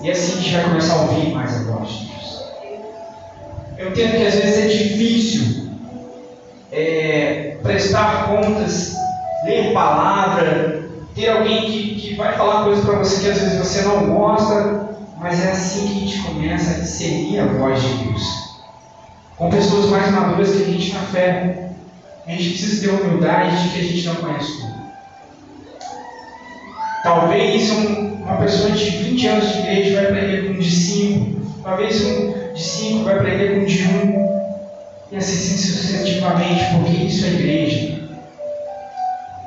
E 0.03 0.11
assim 0.11 0.33
a 0.33 0.37
gente 0.37 0.55
vai 0.55 0.65
começar 0.65 0.95
a 0.95 1.03
ouvir 1.03 1.31
mais 1.31 1.55
a 1.57 1.73
voz 1.73 1.91
de 1.91 2.07
Deus. 2.07 2.43
Eu 3.77 3.91
entendo 3.91 4.17
que 4.17 4.27
às 4.27 4.35
vezes 4.35 4.59
é 4.59 4.67
difícil 4.69 5.60
é, 5.60 5.60
prestar 7.81 8.27
contas, 8.27 8.95
ler 9.45 9.73
palavra, 9.73 10.85
ter 11.15 11.31
alguém 11.31 11.65
que, 11.65 11.95
que 11.95 12.15
vai 12.15 12.37
falar 12.37 12.65
coisas 12.65 12.85
para 12.85 12.99
você 12.99 13.23
que 13.23 13.31
às 13.31 13.39
vezes 13.39 13.59
você 13.59 13.83
não 13.83 14.15
gosta, 14.15 14.91
mas 15.19 15.43
é 15.43 15.53
assim 15.53 15.87
que 15.87 15.93
a 15.93 16.01
gente 16.01 16.23
começa 16.23 16.71
a 16.73 16.81
discernir 16.81 17.41
a 17.41 17.47
voz 17.47 17.83
de 17.83 18.05
Deus. 18.05 18.23
Com 19.37 19.49
pessoas 19.49 19.87
mais 19.87 20.11
maduras 20.13 20.51
que 20.51 20.63
a 20.63 20.67
gente 20.67 20.93
na 20.93 21.01
fé, 21.01 21.71
a 22.27 22.31
gente 22.33 22.51
precisa 22.51 22.87
ter 22.87 22.95
humildade 22.95 23.63
de 23.63 23.69
que 23.71 23.81
a 23.81 23.83
gente 23.83 24.07
não 24.07 24.15
conhece 24.17 24.61
tudo. 24.61 24.81
Talvez 27.03 27.71
um, 27.71 28.23
uma 28.23 28.37
pessoa 28.37 28.73
de 28.73 28.91
20 28.91 29.27
anos 29.27 29.53
de 29.53 29.59
igreja 29.61 29.95
vai 29.95 30.05
aprender 30.11 30.47
com 30.47 30.53
um 30.53 30.59
de 30.59 30.71
5, 30.71 31.63
talvez 31.65 32.05
um 32.05 32.53
de 32.53 32.63
5 32.63 33.05
vai 33.05 33.15
aprender 33.15 33.55
com 33.55 33.61
um 33.63 33.65
de 33.65 33.83
1. 33.85 33.89
Um, 33.89 34.40
e 35.11 35.17
assim 35.17 35.57
sucessivamente, 35.57 36.65
porque 36.75 36.93
isso 37.05 37.27
é 37.27 37.29
igreja. 37.31 38.01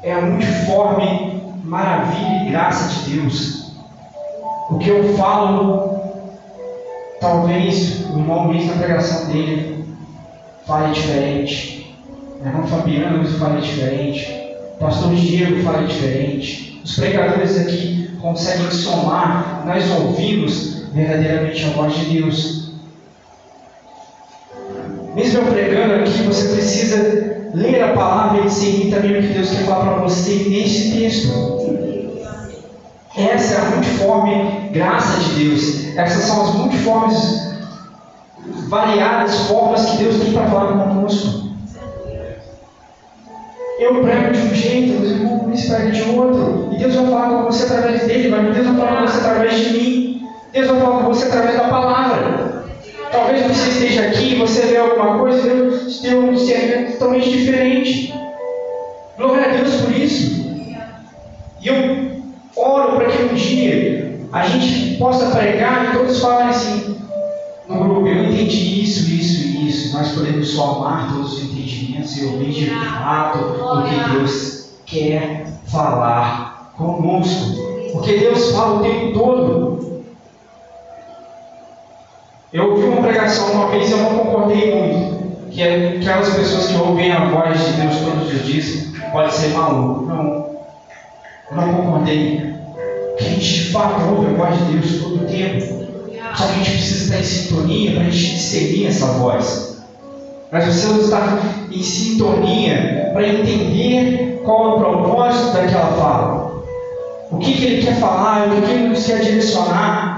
É 0.03 0.13
a 0.13 0.21
multiforme 0.21 1.41
maravilha 1.63 2.43
e 2.43 2.49
graça 2.51 2.89
de 2.89 3.11
Deus. 3.11 3.71
O 4.69 4.77
que 4.77 4.89
eu 4.89 5.15
falo, 5.15 5.99
talvez 7.21 8.03
Luiz 8.53 8.67
na 8.67 8.73
pregação 8.73 9.31
dele 9.31 9.85
fale 10.65 10.93
diferente. 10.93 11.95
O 12.41 12.45
irmão 12.45 12.67
Fabiano 12.67 13.25
fale 13.39 13.61
diferente. 13.61 14.31
O 14.75 14.79
pastor 14.79 15.15
Diego 15.15 15.63
fale 15.63 15.87
diferente. 15.87 16.81
Os 16.83 16.95
pregadores 16.95 17.59
aqui 17.59 18.11
conseguem 18.21 18.69
somar. 18.71 19.63
Nós 19.65 19.89
ouvimos 19.91 20.87
verdadeiramente 20.93 21.65
a 21.65 21.69
voz 21.69 21.95
de 21.95 22.05
Deus. 22.05 22.62
Mesmo 25.15 25.41
eu 25.41 25.45
pregando 25.45 25.93
aqui, 25.95 26.23
você 26.23 26.55
precisa 26.55 27.51
ler 27.53 27.83
a 27.83 27.93
palavra 27.93 28.41
e 28.41 28.43
discernir 28.45 28.93
também 28.93 29.19
o 29.19 29.21
que 29.21 29.33
Deus 29.33 29.49
quer 29.51 29.65
falar 29.65 29.93
para 29.93 30.03
você 30.03 30.31
neste 30.49 30.97
texto. 30.97 31.53
Essa 33.15 33.53
é 33.53 33.57
a 33.57 33.65
multiforme 33.75 34.69
graça 34.71 35.19
de 35.19 35.43
Deus. 35.43 35.95
Essas 35.95 36.23
são 36.23 36.41
as 36.41 36.55
multiformes, 36.55 37.53
variadas 38.69 39.35
formas 39.41 39.85
que 39.85 39.97
Deus 39.97 40.19
tem 40.19 40.33
para 40.33 40.47
falar 40.47 40.87
conosco. 40.87 41.43
Eu 43.79 44.01
prego 44.01 44.31
de 44.31 44.39
um 44.39 44.55
jeito, 44.55 45.03
os 45.03 45.11
irmãos 45.11 45.65
pregam 45.65 45.91
de 45.91 46.01
outro. 46.17 46.69
E 46.71 46.77
Deus 46.77 46.95
vai 46.95 47.05
falar 47.05 47.29
com 47.29 47.43
você 47.43 47.63
através 47.65 48.07
dele, 48.07 48.29
mas 48.29 48.55
Deus 48.55 48.67
vai 48.67 48.75
falar 48.77 49.01
com 49.01 49.07
você 49.07 49.17
através 49.19 49.59
de 49.59 49.69
mim. 49.73 50.27
Deus 50.51 50.67
vai 50.67 50.79
falar 50.79 51.03
com 51.03 51.13
você 51.13 51.25
através 51.25 51.57
da 51.57 51.67
palavra. 51.67 52.52
Talvez 53.13 53.45
você 53.45 53.69
esteja 53.69 54.07
aqui 54.07 54.33
e 54.33 54.39
você 54.39 54.61
vê 54.61 54.77
alguma 54.77 55.19
coisa 55.19 55.47
e 55.47 55.55
Deus 55.55 55.99
tem 55.99 56.15
um 56.15 56.33
discernimento 56.33 56.93
totalmente 56.93 57.29
diferente. 57.29 58.11
Glória 59.15 59.45
a 59.45 59.55
Deus 59.55 59.81
por 59.81 59.95
isso. 59.95 60.43
E 61.61 61.67
eu 61.67 62.23
oro 62.55 62.97
para 62.97 63.05
que 63.05 63.21
um 63.21 63.35
dia 63.35 64.19
a 64.31 64.47
gente 64.47 64.97
possa 64.97 65.29
pregar 65.29 65.93
e 65.93 65.97
todos 65.99 66.19
falem 66.21 66.47
assim, 66.47 66.97
no 67.69 67.83
grupo, 67.83 68.07
eu 68.07 68.23
entendi 68.23 68.81
isso, 68.81 69.07
isso 69.07 69.47
e 69.47 69.69
isso. 69.69 69.95
Nós 69.95 70.09
podemos 70.13 70.49
somar 70.49 71.13
todos 71.13 71.33
os 71.33 71.43
entendimentos 71.43 72.17
e 72.17 72.25
ouvir 72.25 72.51
de 72.51 72.65
fato 72.71 73.37
o 73.37 73.83
que 73.83 74.09
Deus 74.09 74.69
quer 74.87 75.45
falar 75.67 76.73
conosco. 76.75 77.61
Porque 77.91 78.17
Deus 78.17 78.49
fala 78.53 78.79
o 78.79 78.81
tempo 78.81 79.13
todo. 79.13 79.92
Eu 82.53 82.69
ouvi 82.69 82.83
uma 82.83 83.01
pregação 83.01 83.51
uma 83.51 83.67
vez 83.69 83.89
e 83.89 83.93
eu 83.93 83.97
não 83.97 84.19
concordei 84.19 84.75
muito. 84.75 85.49
Que 85.49 85.63
é 85.63 85.97
aquelas 85.97 86.35
pessoas 86.35 86.67
que 86.67 86.75
ouvem 86.75 87.11
a 87.11 87.25
voz 87.25 87.59
de 87.59 87.81
Deus 87.81 87.97
todos 87.97 88.31
os 88.31 88.45
dias 88.45 88.93
pode 89.11 89.33
ser 89.33 89.49
maluco. 89.49 90.05
Não. 90.05 90.53
Eu 91.51 91.57
não 91.57 91.73
concordei. 91.73 92.53
Que 93.17 93.25
a 93.25 93.29
gente 93.29 93.39
de 93.39 93.71
fato 93.71 94.01
ouve 94.07 94.27
a 94.27 94.37
voz 94.37 94.57
de 94.57 94.73
Deus 94.73 95.01
todo 95.01 95.23
o 95.23 95.27
tempo. 95.27 95.83
Só 96.35 96.45
que 96.45 96.51
a 96.51 96.55
gente 96.57 96.71
precisa 96.71 97.03
estar 97.05 97.19
em 97.19 97.23
sintonia 97.23 97.91
para 97.91 98.01
a 98.01 98.09
gente 98.09 98.35
discernir 98.35 98.87
essa 98.87 99.05
voz. 99.07 99.83
Nós 100.51 100.63
precisamos 100.63 101.05
estar 101.05 101.39
em 101.71 101.81
sintonia 101.81 103.09
para 103.13 103.27
entender 103.27 104.41
qual 104.45 104.63
é 104.63 104.75
o 104.75 104.79
propósito 104.79 105.53
daquela 105.53 105.87
fala. 105.93 106.63
O 107.31 107.37
que, 107.39 107.53
que 107.53 107.65
ele 107.65 107.83
quer 107.83 107.95
falar, 107.95 108.47
o 108.47 108.51
que, 108.51 108.61
que 108.61 108.71
ele 108.71 108.87
nos 108.89 109.05
quer 109.05 109.21
direcionar, 109.21 110.12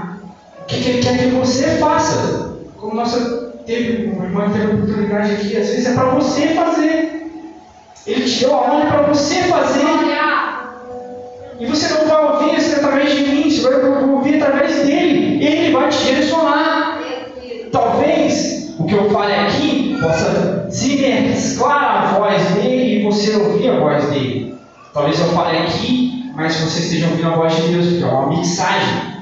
o 0.66 0.68
que, 0.68 0.80
que 0.80 0.90
ele 0.90 0.98
quer 0.98 1.16
que 1.16 1.26
você 1.28 1.78
faça. 1.78 2.56
Como 2.76 2.96
nossa 2.96 3.52
teve, 3.64 4.10
uma 4.10 4.24
irmã 4.24 4.50
teve 4.50 4.64
a 4.64 4.74
oportunidade 4.74 5.32
aqui, 5.34 5.56
às 5.56 5.68
vezes 5.68 5.86
é 5.86 5.94
para 5.94 6.06
você 6.06 6.48
fazer. 6.48 7.30
Ele 8.04 8.24
te 8.24 8.40
deu 8.40 8.52
a 8.52 8.60
ordem 8.62 8.86
para 8.88 9.02
você 9.02 9.34
fazer. 9.44 9.86
E 11.60 11.66
você 11.66 11.94
não 11.94 12.08
vai 12.08 12.32
ouvir 12.32 12.58
isso 12.58 12.76
através 12.76 13.14
de 13.14 13.28
mim, 13.28 13.48
você 13.48 13.62
vai 13.62 14.08
ouvir 14.10 14.42
através 14.42 14.84
dele. 14.84 15.44
Ele 15.44 15.72
vai 15.72 15.88
te 15.88 16.04
direcionar. 16.04 17.00
Talvez 17.70 18.74
o 18.76 18.84
que 18.84 18.94
eu 18.94 19.08
fale 19.10 19.34
aqui 19.34 19.96
possa 20.00 20.66
se 20.68 20.96
mesclar 20.96 22.14
a 22.14 22.18
voz 22.18 22.42
dele 22.56 23.00
e 23.00 23.04
você 23.04 23.36
ouvir 23.36 23.70
a 23.70 23.78
voz 23.78 24.04
dele. 24.10 24.56
Talvez 24.92 25.20
eu 25.20 25.26
fale 25.26 25.58
aqui, 25.58 26.32
mas 26.34 26.56
você 26.56 26.80
esteja 26.80 27.06
ouvindo 27.06 27.28
a 27.28 27.36
voz 27.36 27.54
de 27.54 27.68
Deus, 27.68 27.86
porque 27.86 28.02
é 28.02 28.06
uma 28.06 28.28
mixagem. 28.36 29.15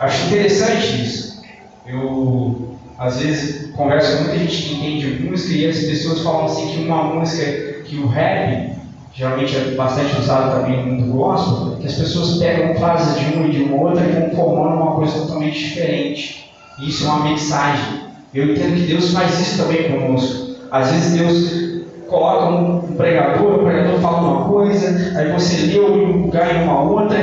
Acho 0.00 0.28
interessante 0.28 1.02
isso. 1.02 1.42
Eu, 1.86 2.74
às 2.98 3.20
vezes, 3.20 3.70
converso 3.72 4.16
com 4.16 4.22
muita 4.24 4.38
gente 4.38 4.62
que 4.62 4.74
entende 4.74 5.22
música 5.24 5.54
e 5.54 5.68
as 5.68 5.78
pessoas 5.78 6.22
falam 6.22 6.46
assim 6.46 6.68
que 6.68 6.84
uma 6.84 7.04
música, 7.04 7.82
que 7.84 7.98
o 7.98 8.06
rap, 8.06 8.76
geralmente 9.12 9.54
é 9.54 9.74
bastante 9.74 10.18
usado 10.18 10.62
também 10.62 10.78
no 10.78 10.92
mundo 10.92 11.12
gospel, 11.12 11.76
que 11.76 11.86
as 11.86 11.94
pessoas 11.94 12.38
pegam 12.38 12.74
frases 12.76 13.20
de 13.20 13.34
uma 13.34 13.46
e 13.46 13.50
de 13.50 13.62
uma 13.62 13.76
outra 13.76 14.02
e 14.02 14.12
vão 14.12 14.30
formando 14.30 14.76
uma 14.76 14.92
coisa 14.92 15.20
totalmente 15.20 15.58
diferente. 15.58 16.50
E 16.78 16.88
isso 16.88 17.04
é 17.04 17.08
uma 17.08 17.24
mensagem. 17.24 18.00
Eu 18.32 18.52
entendo 18.52 18.76
que 18.76 18.86
Deus 18.86 19.12
faz 19.12 19.38
isso 19.38 19.62
também 19.62 19.90
conosco. 19.90 20.54
Às 20.70 20.92
vezes 20.92 21.12
Deus 21.12 21.80
coloca 22.08 22.46
um 22.46 22.94
pregador, 22.96 23.56
o 23.56 23.64
pregador 23.64 24.00
fala 24.00 24.20
uma 24.20 24.48
coisa, 24.48 25.18
aí 25.18 25.30
você 25.30 25.66
lê 25.66 25.78
um 25.78 26.22
lugar 26.22 26.56
em 26.56 26.64
uma 26.64 26.80
outra, 26.82 27.18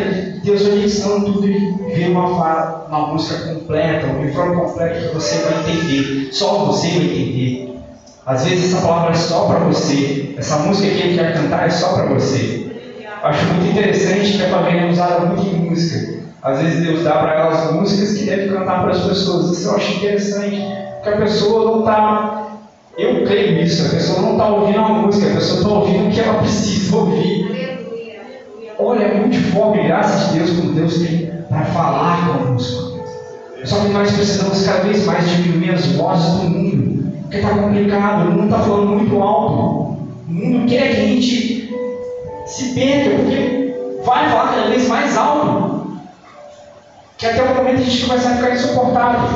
Deus 0.47 0.65
vai 0.65 0.85
ensinando 0.85 1.33
tudo 1.33 1.45
e 1.45 1.93
vê 1.93 2.07
uma, 2.07 2.85
uma 2.87 3.07
música 3.07 3.53
completa, 3.53 4.07
um 4.07 4.21
refrão 4.21 4.55
completo 4.55 5.09
que 5.09 5.13
você 5.13 5.39
vai 5.39 5.59
entender. 5.59 6.29
Só 6.31 6.65
você 6.65 6.87
vai 6.87 7.05
entender. 7.05 7.77
Às 8.25 8.45
vezes 8.45 8.73
essa 8.73 8.85
palavra 8.85 9.11
é 9.11 9.15
só 9.15 9.45
para 9.45 9.59
você. 9.59 10.33
Essa 10.37 10.59
música 10.59 10.89
que 10.89 11.01
ele 11.01 11.17
quer 11.17 11.33
cantar 11.33 11.67
é 11.67 11.69
só 11.69 11.95
para 11.95 12.05
você. 12.05 12.65
Acho 13.23 13.45
muito 13.45 13.71
interessante 13.71 14.37
que 14.37 14.43
a 14.43 14.49
família 14.49 14.81
é 14.81 14.89
usada 14.89 15.25
muito 15.25 15.45
em 15.45 15.69
música. 15.69 16.17
Às 16.41 16.61
vezes 16.61 16.85
Deus 16.85 17.03
dá 17.03 17.17
para 17.17 17.33
elas 17.33 17.73
músicas 17.73 18.17
que 18.17 18.23
deve 18.23 18.47
cantar 18.47 18.83
para 18.83 18.91
as 18.91 19.01
pessoas. 19.01 19.51
Isso 19.51 19.67
eu 19.67 19.75
acho 19.75 19.97
interessante. 19.97 20.61
Porque 20.95 21.09
a 21.09 21.17
pessoa 21.17 21.71
não 21.71 21.79
está. 21.79 22.47
Eu 22.97 23.25
creio 23.25 23.61
nisso. 23.61 23.85
A 23.85 23.89
pessoa 23.89 24.21
não 24.21 24.31
está 24.33 24.47
ouvindo 24.47 24.79
a 24.79 24.89
música, 24.89 25.29
a 25.29 25.35
pessoa 25.35 25.59
está 25.59 25.69
ouvindo 25.73 26.07
o 26.07 26.11
que 26.11 26.19
ela 26.21 26.35
precisa 26.35 26.95
ouvir. 26.95 27.66
Olha, 28.79 29.07
muito 29.15 29.37
forte, 29.51 29.87
graças 29.87 30.29
a 30.29 30.33
Deus, 30.33 30.51
como 30.51 30.73
Deus 30.73 30.99
tem 30.99 31.31
para 31.49 31.65
falar 31.65 32.37
conosco. 32.37 32.99
Só 33.63 33.79
que 33.79 33.87
nós 33.89 34.11
precisamos 34.11 34.65
cada 34.65 34.83
vez 34.83 35.05
mais 35.05 35.27
diminuir 35.29 35.71
as 35.71 35.85
vozes 35.93 36.31
do 36.33 36.49
mundo. 36.49 37.11
Porque 37.23 37.37
está 37.37 37.49
complicado, 37.49 38.29
o 38.29 38.31
mundo 38.31 38.45
está 38.45 38.59
falando 38.59 38.87
muito 38.89 39.21
alto. 39.21 39.97
O 40.29 40.31
mundo 40.31 40.69
quer 40.69 40.95
que 40.95 41.01
a 41.01 41.07
gente 41.07 41.75
se 42.45 42.73
perca, 42.73 43.15
porque 43.17 43.75
vai 44.05 44.29
falar 44.29 44.53
cada 44.53 44.69
vez 44.69 44.87
mais 44.87 45.17
alto. 45.17 45.97
Que 47.17 47.25
até 47.25 47.41
o 47.41 47.55
momento 47.55 47.79
a 47.79 47.83
gente 47.83 48.05
começa 48.05 48.29
a 48.29 48.35
ficar 48.35 48.51
insuportável. 48.51 49.29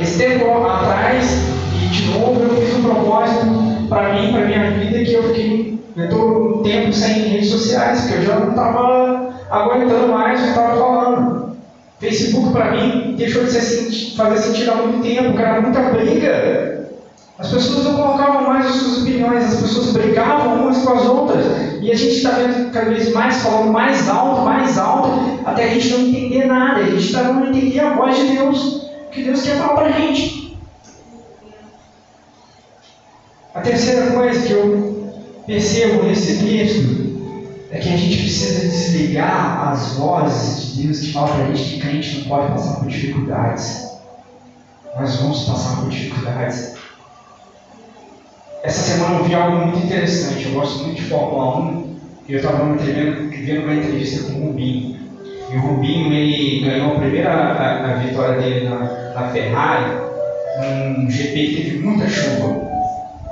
Esse 0.00 0.18
tempo 0.18 0.44
atrás, 0.66 1.30
e 1.72 1.86
de 1.86 2.18
novo, 2.18 2.42
eu 2.42 2.50
fiz 2.50 2.76
um 2.76 2.82
propósito 2.82 3.46
para 3.88 4.12
mim, 4.12 4.32
para 4.32 4.44
minha 4.44 4.70
vida, 4.72 5.04
que 5.04 5.14
eu 5.14 5.22
fiquei. 5.22 5.78
Estou 5.96 6.45
tempo 6.66 6.92
sem 6.92 7.28
redes 7.28 7.50
sociais, 7.50 8.00
porque 8.00 8.14
eu 8.14 8.22
já 8.22 8.40
não 8.40 8.50
estava 8.50 9.30
aguentando 9.50 10.08
mais 10.08 10.40
o 10.40 10.42
que 10.42 10.48
estava 10.48 10.76
falando. 10.76 11.56
Facebook 11.98 12.52
para 12.52 12.72
mim 12.72 13.14
deixou 13.16 13.44
de 13.44 13.52
ser, 13.52 14.16
fazer 14.16 14.38
sentido 14.38 14.72
há 14.72 14.74
muito 14.74 15.02
tempo, 15.02 15.38
era 15.38 15.60
muita 15.60 15.80
briga. 15.80 16.90
As 17.38 17.50
pessoas 17.50 17.84
não 17.84 17.96
colocavam 17.96 18.42
mais 18.48 18.66
as 18.66 18.76
suas 18.76 19.02
opiniões, 19.02 19.44
as 19.44 19.60
pessoas 19.60 19.92
brigavam 19.92 20.62
umas 20.62 20.78
com 20.78 20.92
as 20.92 21.06
outras. 21.06 21.46
E 21.80 21.90
a 21.90 21.94
gente 21.94 22.16
está 22.16 22.30
vendo 22.30 22.72
cada 22.72 22.90
vez 22.90 23.12
mais 23.12 23.36
falando 23.36 23.72
mais 23.72 24.08
alto, 24.08 24.42
mais 24.42 24.76
alto, 24.78 25.40
até 25.44 25.64
a 25.64 25.68
gente 25.68 25.90
não 25.90 26.00
entender 26.00 26.46
nada. 26.46 26.80
A 26.80 26.84
gente 26.84 27.06
está 27.06 27.22
não 27.22 27.46
entender 27.46 27.80
a 27.80 27.94
voz 27.94 28.16
de 28.16 28.36
Deus, 28.36 28.90
que 29.12 29.22
Deus 29.22 29.42
quer 29.42 29.56
falar 29.56 29.74
para 29.74 29.86
a 29.86 29.92
gente. 29.92 30.58
A 33.54 33.60
terceira 33.60 34.10
coisa 34.10 34.46
que 34.46 34.52
eu 34.52 34.95
percebo 35.46 36.02
nesse 36.02 36.44
texto 36.44 37.06
é 37.70 37.78
que 37.78 37.88
a 37.88 37.96
gente 37.96 38.18
precisa 38.18 38.60
desligar 38.60 39.68
as 39.68 39.94
vozes 39.94 40.74
de 40.74 40.82
Deus 40.82 41.00
que 41.00 41.12
falam 41.12 41.34
para 41.34 41.44
a 41.44 41.54
gente 41.54 41.70
que 41.70 41.80
crente 41.80 42.18
não 42.18 42.28
pode 42.28 42.52
passar 42.52 42.80
por 42.80 42.88
dificuldades. 42.88 43.86
Nós 44.98 45.16
vamos 45.16 45.44
passar 45.44 45.80
por 45.80 45.90
dificuldades. 45.90 46.74
Essa 48.62 48.80
semana 48.80 49.18
eu 49.18 49.24
vi 49.24 49.34
algo 49.34 49.66
muito 49.66 49.84
interessante. 49.84 50.46
Eu 50.46 50.52
gosto 50.52 50.84
muito 50.84 50.96
de 50.96 51.08
Fórmula 51.08 51.58
1 51.58 51.96
e 52.28 52.32
eu 52.32 52.38
estava 52.38 52.64
vendo 52.74 53.62
uma 53.62 53.74
entrevista 53.74 54.32
com 54.32 54.40
o 54.40 54.46
Rubinho. 54.46 54.96
E 55.52 55.56
o 55.56 55.60
Rubinho 55.60 56.12
ele 56.12 56.64
ganhou 56.64 56.96
a 56.96 56.98
primeira 56.98 57.30
a, 57.30 57.92
a 57.92 57.94
vitória 57.98 58.40
dele 58.40 58.68
na, 58.68 58.78
na 59.14 59.28
Ferrari, 59.28 59.92
um 60.58 61.10
GP 61.10 61.46
que 61.46 61.62
teve 61.62 61.78
muita 61.78 62.08
chuva. 62.08 62.66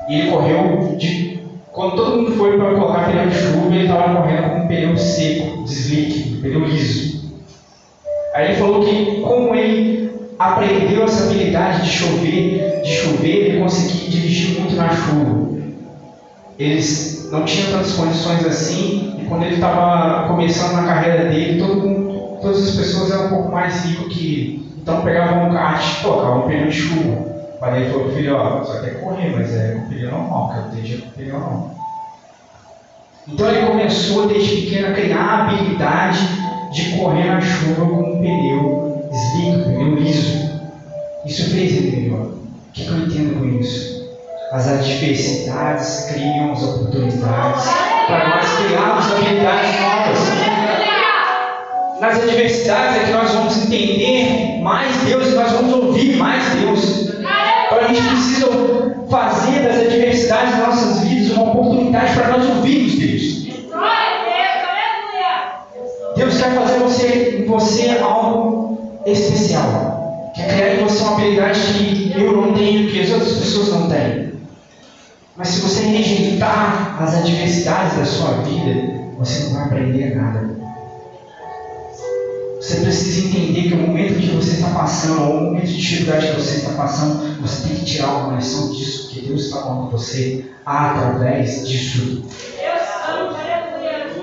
E 0.08 0.20
ele 0.20 0.30
correu 0.30 0.94
de 0.96 1.33
quando 1.74 1.96
todo 1.96 2.18
mundo 2.18 2.36
foi 2.36 2.56
para 2.56 2.72
colocar 2.72 3.10
pneu 3.10 3.26
de 3.26 3.34
chuva, 3.34 3.74
ele 3.74 3.82
estava 3.82 4.14
correndo 4.14 4.50
com 4.50 4.58
um 4.60 4.68
pneu 4.68 4.96
seco, 4.96 5.64
deslíquido, 5.64 6.40
pneu 6.40 6.60
liso. 6.60 7.32
Aí 8.32 8.46
ele 8.46 8.60
falou 8.60 8.84
que 8.84 9.20
como 9.22 9.52
ele 9.56 10.10
aprendeu 10.38 11.02
essa 11.02 11.24
habilidade 11.24 11.82
de 11.82 11.90
chover, 11.90 12.80
de 12.80 12.88
chover, 12.88 13.28
ele 13.28 13.60
conseguia 13.60 14.08
dirigir 14.08 14.60
muito 14.60 14.76
na 14.76 14.88
chuva. 14.88 15.52
Eles 16.56 17.28
não 17.32 17.44
tinham 17.44 17.72
tantas 17.72 17.92
condições 17.94 18.46
assim, 18.46 19.16
e 19.20 19.24
quando 19.24 19.42
ele 19.42 19.56
estava 19.56 20.28
começando 20.28 20.76
na 20.76 20.84
carreira 20.84 21.28
dele, 21.28 21.58
todo 21.58 21.76
mundo, 21.76 22.38
todas 22.40 22.68
as 22.68 22.76
pessoas 22.76 23.10
eram 23.10 23.26
um 23.26 23.30
pouco 23.30 23.50
mais 23.50 23.84
ricas 23.84 24.12
que 24.12 24.26
ele. 24.32 24.66
Então 24.80 25.02
pegavam 25.02 25.50
um 25.50 25.52
kart 25.52 25.82
e 25.82 26.02
colocavam 26.04 26.44
um 26.44 26.48
pneu 26.48 26.68
de 26.68 26.72
chuva. 26.72 27.33
Ele 27.72 27.90
falou, 27.90 28.12
filho, 28.12 28.36
ó, 28.36 28.64
só 28.64 28.80
quer 28.80 29.00
correr, 29.00 29.30
mas 29.30 29.54
é 29.54 29.80
pneu 29.88 30.10
normal, 30.10 30.50
quero 30.50 30.70
ter 30.70 30.82
dia 30.82 30.98
com 30.98 31.10
pneu 31.10 31.40
não. 31.40 31.74
Então 33.26 33.48
ele 33.48 33.66
começou 33.66 34.28
desde 34.28 34.62
pequeno 34.62 34.88
a 34.88 34.92
criar 34.92 35.22
a 35.22 35.44
habilidade 35.44 36.18
de 36.72 36.98
correr 36.98 37.24
na 37.24 37.40
chuva 37.40 37.86
com 37.86 38.00
um 38.00 38.20
pneu 38.20 39.08
slick, 39.12 39.64
pneu 39.64 39.94
liso. 39.94 40.60
Isso 41.24 41.50
fez 41.50 41.72
ele 41.72 41.96
melhor. 41.96 42.26
O 42.26 42.72
que, 42.74 42.84
que 42.84 42.90
eu 42.90 42.98
entendo 42.98 43.38
com 43.38 43.46
isso? 43.60 44.04
As 44.52 44.68
adversidades 44.68 46.10
criam 46.12 46.52
as 46.52 46.62
oportunidades 46.62 47.64
para 48.06 48.28
nós 48.28 48.56
criarmos 48.58 49.12
habilidades 49.12 49.80
novas. 49.80 50.54
Nas 52.00 52.22
adversidades 52.22 52.96
é 52.96 53.04
que 53.06 53.12
nós 53.12 53.30
vamos 53.30 53.56
entender 53.64 54.60
mais 54.62 54.94
Deus 55.04 55.28
e 55.28 55.34
nós 55.34 55.52
vamos 55.52 55.72
ouvir 55.72 56.16
mais 56.16 56.44
Deus. 56.60 57.14
Então 57.66 57.78
a 57.78 57.88
gente 57.88 58.02
precisa 58.02 58.46
fazer 59.10 59.62
das 59.62 59.76
adversidades 59.76 60.56
das 60.56 60.66
nossas 60.66 61.00
vidas 61.00 61.32
uma 61.32 61.50
oportunidade 61.50 62.14
para 62.14 62.28
nós 62.28 62.48
ouvirmos 62.48 62.94
Deus. 62.94 63.44
Deus 66.16 66.40
quer 66.40 66.54
fazer 66.54 66.78
você, 66.78 67.38
em 67.40 67.46
você 67.46 67.98
algo 68.00 69.00
especial. 69.04 70.32
Quer 70.34 70.48
criar 70.48 70.74
em 70.74 70.84
você 70.84 71.02
uma 71.02 71.12
habilidade 71.12 71.60
que 71.60 72.12
eu 72.16 72.32
não 72.32 72.54
tenho, 72.54 72.90
que 72.90 73.00
as 73.00 73.10
outras 73.10 73.32
pessoas 73.38 73.68
não 73.68 73.88
têm. 73.88 74.34
Mas 75.36 75.48
se 75.48 75.60
você 75.60 75.82
rejeitar 75.82 76.96
as 77.02 77.14
adversidades 77.14 77.96
da 77.96 78.04
sua 78.04 78.42
vida, 78.42 78.94
você 79.18 79.44
não 79.44 79.54
vai 79.54 79.64
aprender 79.64 80.14
nada. 80.14 80.54
Você 82.60 82.76
precisa 82.76 83.28
entender 83.28 83.63
passando, 84.84 85.22
ou 85.22 85.40
momento 85.40 85.66
de 85.66 85.76
dificuldade 85.78 86.28
que 86.28 86.40
você 86.40 86.56
está 86.58 86.72
passando, 86.72 87.40
você 87.40 87.68
tem 87.68 87.76
que 87.78 87.84
tirar 87.86 88.08
uma 88.08 88.36
lição 88.36 88.70
disso, 88.70 89.08
que 89.08 89.22
Deus 89.22 89.46
está 89.46 89.62
falando 89.62 89.84
com 89.84 89.96
você 89.96 90.44
através 90.64 91.66
disso. 91.66 92.22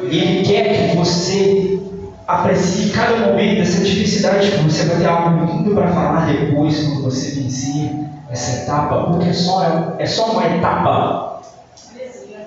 E 0.10 0.17
Ele 0.17 0.45
quer 0.45 0.91
que 0.91 0.97
você 0.97 1.80
aprecie 2.28 2.91
cada 2.91 3.17
momento 3.28 3.58
dessa 3.58 3.84
dificuldade, 3.84 4.52
que 4.52 4.58
você 4.58 4.84
vai 4.86 4.97
ter 4.97 5.08
algo 5.08 5.45
lindo 5.45 5.74
para 5.74 5.88
falar 5.88 6.28
depois, 6.28 6.80
quando 6.84 7.04
você 7.04 7.41
vencer 7.41 7.91
essa 8.30 8.63
etapa, 8.63 9.06
porque 9.06 9.30
é 9.30 9.34
só, 9.34 9.95
é 9.97 10.06
só 10.06 10.32
uma 10.32 10.45
etapa, 10.45 11.41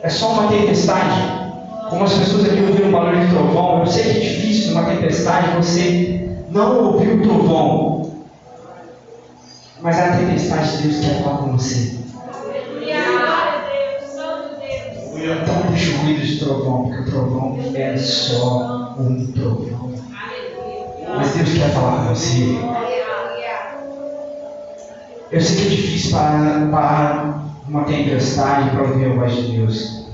é 0.03 0.09
só 0.09 0.33
uma 0.35 0.49
tempestade. 0.49 1.43
Como 1.91 2.05
as 2.05 2.15
pessoas 2.15 2.45
aqui 2.45 2.61
ouviram 2.61 2.91
o 2.91 2.93
barulho 2.93 3.27
de 3.27 3.35
trovão, 3.35 3.81
eu 3.81 3.87
sei 3.87 4.05
que 4.05 4.11
é 4.11 4.21
difícil 4.21 4.73
numa 4.73 4.85
tempestade 4.85 5.57
você 5.57 6.29
não 6.51 6.93
ouvir 6.93 7.09
o 7.09 7.23
trovão. 7.23 7.94
Mas 9.85 10.01
a 10.01 10.17
tempestade 10.17 10.79
de 10.79 10.89
Deus 10.89 11.05
quer 11.05 11.23
falar 11.23 11.37
com 11.37 11.53
você. 11.53 11.99
Então 15.15 15.63
deixa 15.69 15.93
o 15.93 16.01
ruído 16.01 16.27
de 16.27 16.39
trovão, 16.39 16.85
porque 16.85 17.03
o 17.03 17.05
trovão 17.05 17.59
é 17.75 17.95
só 17.99 18.97
um 18.99 19.31
trovão. 19.33 19.93
Mas 21.15 21.35
Deus 21.35 21.53
quer 21.53 21.71
falar 21.75 21.99
com 21.99 22.15
você. 22.15 22.59
Eu 25.31 25.41
sei 25.43 25.57
que 25.57 25.67
é 25.67 25.77
difícil 25.77 26.13
parar, 26.13 26.71
parar 26.71 27.45
uma 27.69 27.85
tempestade 27.85 28.71
para 28.71 28.85
ouvir 28.85 29.05
a 29.05 29.15
voz 29.15 29.37
de 29.37 29.53
Deus. 29.53 30.09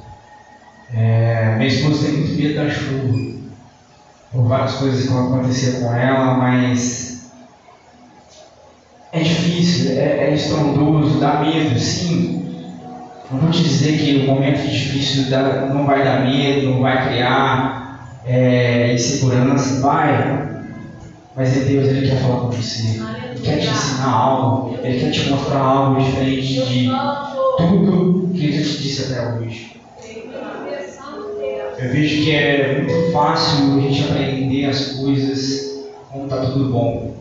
É, 0.92 1.54
minha 1.56 1.68
esposa 1.68 2.06
tem 2.06 2.16
muito 2.16 2.34
medo 2.34 2.56
da 2.56 2.68
chuva. 2.68 3.38
Por 4.32 4.48
várias 4.48 4.72
coisas 4.74 5.02
que 5.04 5.12
vão 5.12 5.28
acontecer 5.28 5.80
com 5.80 5.94
ela, 5.94 6.34
mas 6.34 7.09
é 9.12 9.20
difícil, 9.20 9.98
é, 9.98 10.28
é 10.28 10.34
estrondoso, 10.34 11.18
dá 11.18 11.40
medo, 11.40 11.78
sim. 11.78 12.40
Não 13.30 13.40
vou 13.40 13.50
te 13.50 13.62
dizer 13.62 13.98
que 13.98 14.18
o 14.18 14.26
momento 14.26 14.68
difícil 14.68 15.30
dá, 15.30 15.66
não 15.66 15.84
vai 15.84 16.04
dar 16.04 16.24
medo, 16.24 16.70
não 16.70 16.80
vai 16.80 17.08
criar 17.08 18.20
é, 18.26 18.92
insegurança, 18.94 19.80
vai. 19.80 20.50
Mas 21.36 21.56
é 21.56 21.60
Deus, 21.60 21.88
Ele 21.88 22.08
quer 22.08 22.16
falar 22.18 22.40
com 22.40 22.50
você. 22.50 23.00
Ele 23.00 23.40
quer 23.42 23.58
te 23.58 23.68
ensinar 23.68 24.10
algo. 24.10 24.78
Ele 24.82 25.00
quer 25.00 25.10
te 25.10 25.30
mostrar 25.30 25.60
algo 25.60 26.00
diferente 26.00 26.64
de 26.66 26.90
tudo 27.56 28.30
que 28.34 28.44
Ele 28.44 28.62
te 28.62 28.82
disse 28.82 29.12
até 29.12 29.36
hoje. 29.36 29.80
Eu 31.78 31.92
vejo 31.92 32.24
que 32.24 32.34
é 32.34 32.82
muito 32.82 33.12
fácil 33.12 33.78
a 33.78 33.80
gente 33.80 34.04
aprender 34.04 34.66
as 34.66 34.96
coisas 34.96 35.88
quando 36.10 36.24
está 36.24 36.44
tudo 36.46 36.70
bom. 36.70 37.14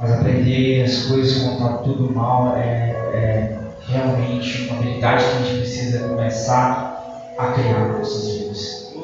Mas 0.00 0.12
aprender 0.12 0.84
as 0.84 1.06
coisas 1.06 1.42
está 1.42 1.78
tudo 1.78 2.12
mal 2.12 2.56
é, 2.56 2.90
é 3.12 3.58
realmente 3.88 4.68
uma 4.68 4.78
habilidade 4.78 5.24
que 5.24 5.30
a 5.30 5.38
gente 5.42 5.58
precisa 5.58 6.08
começar 6.08 7.34
a 7.36 7.46
criar 7.52 7.88
nas 7.88 7.98
nossas 7.98 8.28
vidas. 8.28 8.94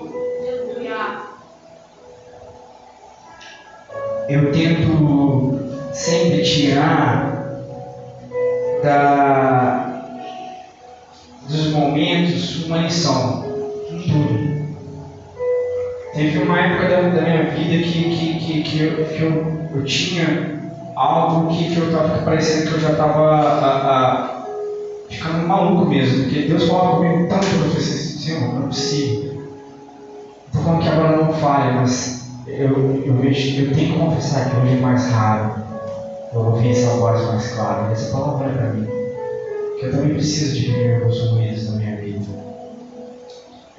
Eu 4.28 4.52
tento 4.52 5.58
sempre 5.92 6.42
tirar 6.42 7.44
da, 8.82 10.20
dos 11.48 11.72
momentos 11.72 12.64
uma 12.66 12.78
lição 12.78 13.42
tudo. 13.88 14.54
Teve 16.14 16.38
uma 16.38 16.60
época 16.60 16.88
da, 16.88 17.00
da 17.08 17.22
minha 17.22 17.50
vida 17.50 17.82
que, 17.82 18.16
que, 18.16 18.38
que, 18.38 18.62
que, 18.62 18.82
eu, 18.82 19.04
que 19.06 19.22
eu, 19.22 19.68
eu 19.74 19.84
tinha 19.84 20.63
algo 20.94 21.48
que, 21.48 21.76
eu 21.76 21.86
estava 21.86 22.18
parecendo 22.18 22.70
que 22.70 22.74
eu 22.74 22.80
já 22.80 22.92
estava 22.92 24.46
ficando 25.08 25.46
maluco 25.46 25.86
mesmo, 25.86 26.24
porque 26.24 26.42
Deus 26.42 26.64
fala 26.64 26.96
comigo 26.96 27.28
tanto 27.28 27.46
que 27.46 27.54
eu 27.54 27.60
falei 27.60 27.76
assim, 27.76 28.18
Senhor, 28.18 28.54
não 28.54 28.64
é 28.64 28.66
possível. 28.66 29.44
Estou 30.46 30.62
falando 30.62 30.82
que 30.82 30.88
agora 30.88 31.16
não 31.16 31.32
falha, 31.32 31.72
mas 31.72 32.30
eu, 32.46 33.02
eu 33.04 33.14
vejo, 33.14 33.62
eu 33.62 33.74
tenho 33.74 33.92
que 33.92 33.98
confessar 33.98 34.50
que 34.50 34.56
hoje 34.56 34.78
é 34.78 34.80
mais 34.80 35.10
raro 35.10 35.64
eu 36.32 36.40
ouvir 36.40 36.70
essa 36.70 36.90
voz 36.96 37.24
mais 37.26 37.52
clara, 37.52 37.92
essa 37.92 38.12
palavra 38.12 38.48
é 38.48 38.52
para 38.52 38.68
mim. 38.70 38.88
Que 39.78 39.86
eu 39.86 39.90
também 39.90 40.14
preciso 40.14 40.54
diminuir 40.60 40.96
alguns 40.96 41.30
ruídos 41.30 41.70
na 41.70 41.78
minha 41.78 41.96
vida. 41.96 42.26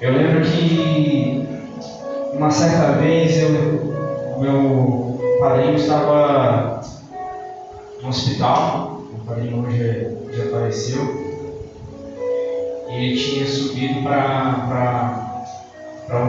Eu 0.00 0.12
lembro 0.12 0.42
que 0.42 1.46
uma 2.32 2.50
certa 2.50 2.92
vez 2.92 3.42
eu, 3.42 3.50
meu 4.38 5.18
padrinho 5.40 5.74
estava 5.74 6.80
no 8.06 8.10
hospital, 8.10 9.02
meu 9.10 9.24
padrinho 9.26 9.66
hoje 9.66 10.16
já 10.30 10.48
faleceu, 10.48 11.26
ele 12.88 13.16
tinha 13.16 13.44
subido 13.44 14.00
para 14.04 15.50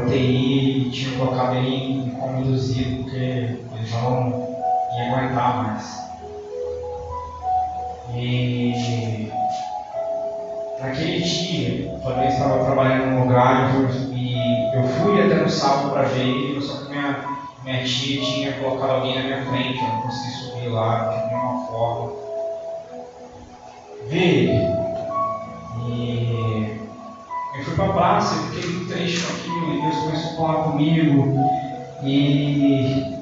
UTI 0.04 0.88
e 0.88 0.92
tinha 0.92 1.20
colocado 1.20 1.58
ele 1.58 2.08
em 2.08 2.10
coma 2.20 2.40
induzido, 2.40 3.04
porque 3.04 3.16
ele 3.16 3.62
não 3.94 4.58
ia 4.98 5.13
aguentar 5.13 5.63
mais. 5.63 5.86
E 8.16 9.32
naquele 10.82 11.20
dia, 11.22 11.92
eu 11.92 12.28
estava 12.28 12.66
trabalhando 12.66 13.12
num 13.12 13.24
lugar 13.26 13.72
e 14.12 14.76
eu 14.76 14.84
fui 14.84 15.22
até 15.22 15.36
no 15.36 15.50
sábado 15.50 15.92
para 15.92 16.08
ver 16.08 16.26
ele, 16.26 16.60
só 16.60 16.78
que 16.78 16.90
minha, 16.90 17.07
minha 17.68 17.84
tia 17.84 18.22
tinha 18.22 18.54
colocado 18.54 18.92
alguém 18.92 19.16
na 19.16 19.24
minha 19.24 19.46
frente, 19.46 19.78
eu 19.78 19.90
não 19.90 20.02
consegui 20.04 20.32
subir 20.32 20.70
lá 20.70 21.10
de 21.10 21.28
nenhuma 21.28 21.68
forma. 21.68 22.14
Ele. 24.10 24.54
E 25.86 26.80
eu 27.58 27.64
fui 27.66 27.76
para 27.76 27.86
a 27.88 27.94
praça, 27.94 28.36
eu 28.36 28.44
fiquei 28.44 28.72
muito 28.72 28.94
triste 28.94 29.26
com 29.26 29.34
aquilo, 29.34 29.74
e 29.74 29.82
Deus 29.82 29.98
começou 29.98 30.32
a 30.32 30.36
falar 30.36 30.64
comigo. 30.64 31.50
E 32.04 33.18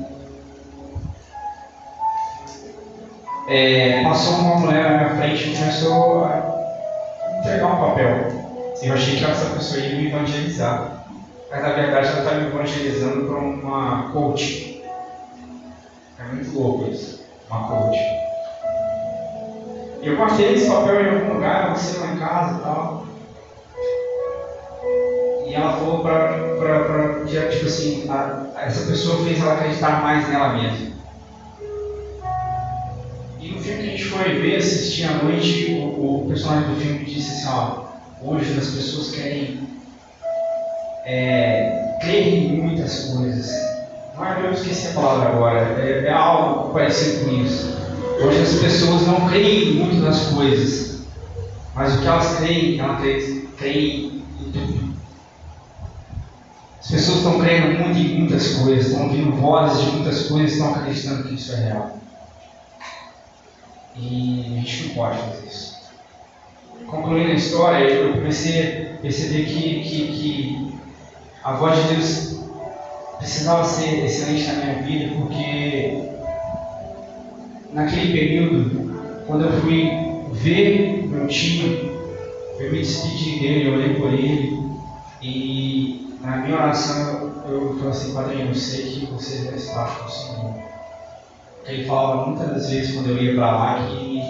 é, 3.47 4.03
passou 4.03 4.35
uma 4.35 4.59
mulher 4.59 4.91
na 4.91 4.97
minha 4.97 5.15
frente 5.15 5.49
e 5.49 5.57
começou 5.57 6.25
a 6.25 7.39
entregar 7.39 7.65
um 7.65 7.87
papel. 7.87 8.27
Eu 8.83 8.93
achei 8.93 9.17
que 9.17 9.25
essa 9.25 9.55
pessoa 9.55 9.81
ia 9.81 9.95
me 9.95 10.07
evangelizar. 10.07 10.94
Mas 11.55 11.63
na 11.63 11.69
verdade 11.69 12.07
ela 12.09 12.19
está 12.19 12.35
me 12.35 12.47
evangelizando 12.47 13.27
para 13.27 13.37
uma 13.37 14.11
coach. 14.11 14.83
É 16.19 16.23
muito 16.33 16.59
louco 16.59 16.91
isso. 16.91 17.23
Uma 17.49 17.65
coach. 17.69 17.97
Eu 20.03 20.17
guardei 20.17 20.53
esse 20.53 20.67
papel 20.67 21.01
em 21.01 21.09
algum 21.15 21.33
lugar, 21.35 21.73
você 21.73 21.97
lá 21.97 22.07
em 22.07 22.17
casa 22.17 22.59
e 22.59 22.61
tal. 22.61 23.07
E 25.47 25.55
ela 25.55 25.77
falou 25.77 26.01
para 26.01 27.23
tipo 27.25 27.65
assim, 27.67 28.09
a, 28.09 28.47
essa 28.57 28.85
pessoa 28.87 29.23
fez 29.23 29.39
ela 29.39 29.53
acreditar 29.53 30.01
mais 30.03 30.27
nela 30.27 30.57
mesma. 30.57 30.93
E 33.39 33.47
no 33.49 33.61
filme 33.61 33.81
que 33.81 33.87
a 33.87 33.91
gente 33.91 34.05
foi 34.05 34.39
ver, 34.41 34.57
assistir 34.57 35.05
à 35.05 35.23
noite, 35.23 35.71
o, 35.71 36.23
o 36.23 36.27
personagem 36.27 36.69
do 36.69 36.81
filme 36.81 37.05
disse 37.05 37.31
assim, 37.31 37.47
ó, 37.47 37.85
hoje 38.21 38.59
as 38.59 38.71
pessoas 38.71 39.11
querem 39.11 39.64
é, 41.05 41.97
crer 42.01 42.27
em 42.27 42.61
muitas 42.61 43.11
coisas. 43.11 43.51
Mas 44.17 44.43
eu 44.43 44.51
esqueci 44.51 44.87
a 44.87 44.93
palavra 44.93 45.29
agora, 45.29 45.59
é, 45.79 46.05
é 46.07 46.11
algo 46.11 46.73
parecido 46.73 47.25
com 47.25 47.31
isso. 47.31 47.75
Hoje 48.21 48.41
as 48.41 48.55
pessoas 48.55 49.05
não 49.05 49.27
creem 49.27 49.73
muito 49.73 49.97
nas 49.97 50.27
coisas, 50.27 51.01
mas 51.73 51.95
o 51.95 52.01
que 52.01 52.07
elas 52.07 52.37
creem, 52.37 52.79
elas 52.79 53.01
creem 53.57 54.23
em 54.39 54.51
tudo. 54.51 54.95
As 56.79 56.91
pessoas 56.91 57.17
estão 57.17 57.39
crendo 57.39 57.79
muito 57.79 57.97
em 57.97 58.19
muitas 58.19 58.55
coisas, 58.55 58.87
estão 58.87 59.07
ouvindo 59.07 59.35
vozes 59.35 59.83
de 59.83 59.91
muitas 59.91 60.27
coisas, 60.27 60.53
estão 60.53 60.73
acreditando 60.73 61.23
que 61.23 61.33
isso 61.33 61.51
é 61.53 61.55
real. 61.55 61.97
E 63.97 64.45
a 64.45 64.61
gente 64.61 64.87
não 64.87 64.95
pode 64.95 65.17
fazer 65.17 65.47
isso. 65.47 65.75
Concluindo 66.87 67.31
a 67.31 67.35
história, 67.35 67.85
eu 67.85 68.13
comecei 68.13 68.61
a 68.93 69.01
perceber 69.01 69.45
que, 69.45 69.83
que, 69.83 70.07
que 70.07 70.64
a 71.45 71.53
voz 71.53 71.79
de 71.79 71.93
Deus 71.93 72.39
precisava 73.19 73.63
ser 73.63 74.03
excelente 74.03 74.47
na 74.47 74.65
minha 74.65 74.81
vida, 74.81 75.15
porque 75.15 76.09
naquele 77.71 78.13
período, 78.13 79.23
quando 79.27 79.45
eu 79.45 79.61
fui 79.61 79.91
ver 80.31 81.07
meu 81.07 81.27
tio, 81.27 81.95
eu 82.59 82.71
me 82.71 82.79
despedi 82.79 83.39
dele, 83.39 83.69
eu 83.69 83.73
olhei 83.73 83.93
por 83.93 84.11
ele 84.11 84.59
e 85.21 86.17
na 86.21 86.37
minha 86.37 86.55
oração 86.55 87.31
eu 87.47 87.75
falei 87.75 87.89
assim, 87.89 88.13
Padrinho, 88.13 88.47
eu 88.47 88.55
sei 88.55 88.83
que 88.83 89.05
você 89.05 89.43
já 89.45 89.51
está 89.51 89.85
com 89.85 90.05
o 90.05 90.09
Senhor. 90.09 90.55
Ele 91.67 91.85
falava 91.85 92.25
muitas 92.25 92.49
das 92.49 92.69
vezes 92.71 92.95
quando 92.95 93.09
eu 93.09 93.17
ia 93.17 93.35
para 93.35 93.51
lá 93.51 93.87
que, 93.87 94.21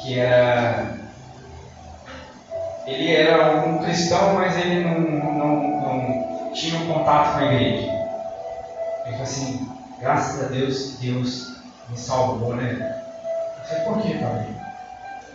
que 0.00 0.18
era. 0.18 0.96
Ele 2.88 3.14
era 3.14 3.66
um 3.66 3.78
cristão, 3.78 4.34
mas 4.34 4.56
ele 4.58 4.84
não, 4.84 5.00
não, 5.00 5.56
não 5.80 6.52
tinha 6.52 6.80
um 6.80 6.86
contato 6.86 7.34
com 7.34 7.44
a 7.44 7.52
igreja. 7.52 7.86
Ele 9.04 9.12
falou 9.12 9.22
assim, 9.22 9.68
Graças 10.00 10.44
a 10.44 10.48
Deus, 10.48 10.96
Deus 11.00 11.56
me 11.88 11.98
salvou, 11.98 12.54
né? 12.54 13.02
Eu 13.58 13.64
falei, 13.64 13.84
por 13.84 14.02
que, 14.02 14.18
pai? 14.18 14.46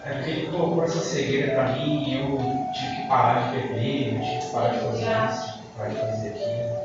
É 0.06 0.13
porque 0.13 0.30
ele 0.30 0.52
colocou 0.52 0.86
essa 0.86 1.00
cegueira 1.00 1.54
para 1.54 1.74
mim 1.74 2.04
e 2.08 2.16
eu 2.16 2.38
tive 2.74 2.96
que 2.96 3.08
parar 3.10 3.52
de 3.52 3.58
beber, 3.58 4.13
eu 4.13 4.22
tive 4.22 4.39
que 4.39 4.52
parar 4.54 4.70
de 4.70 4.80
fazer 4.80 5.02
isso, 5.02 5.52
tive 5.52 5.63
que 5.63 5.78
parar 5.78 5.89
de 5.89 5.96
fazer 6.00 6.30
aquilo. 6.30 6.84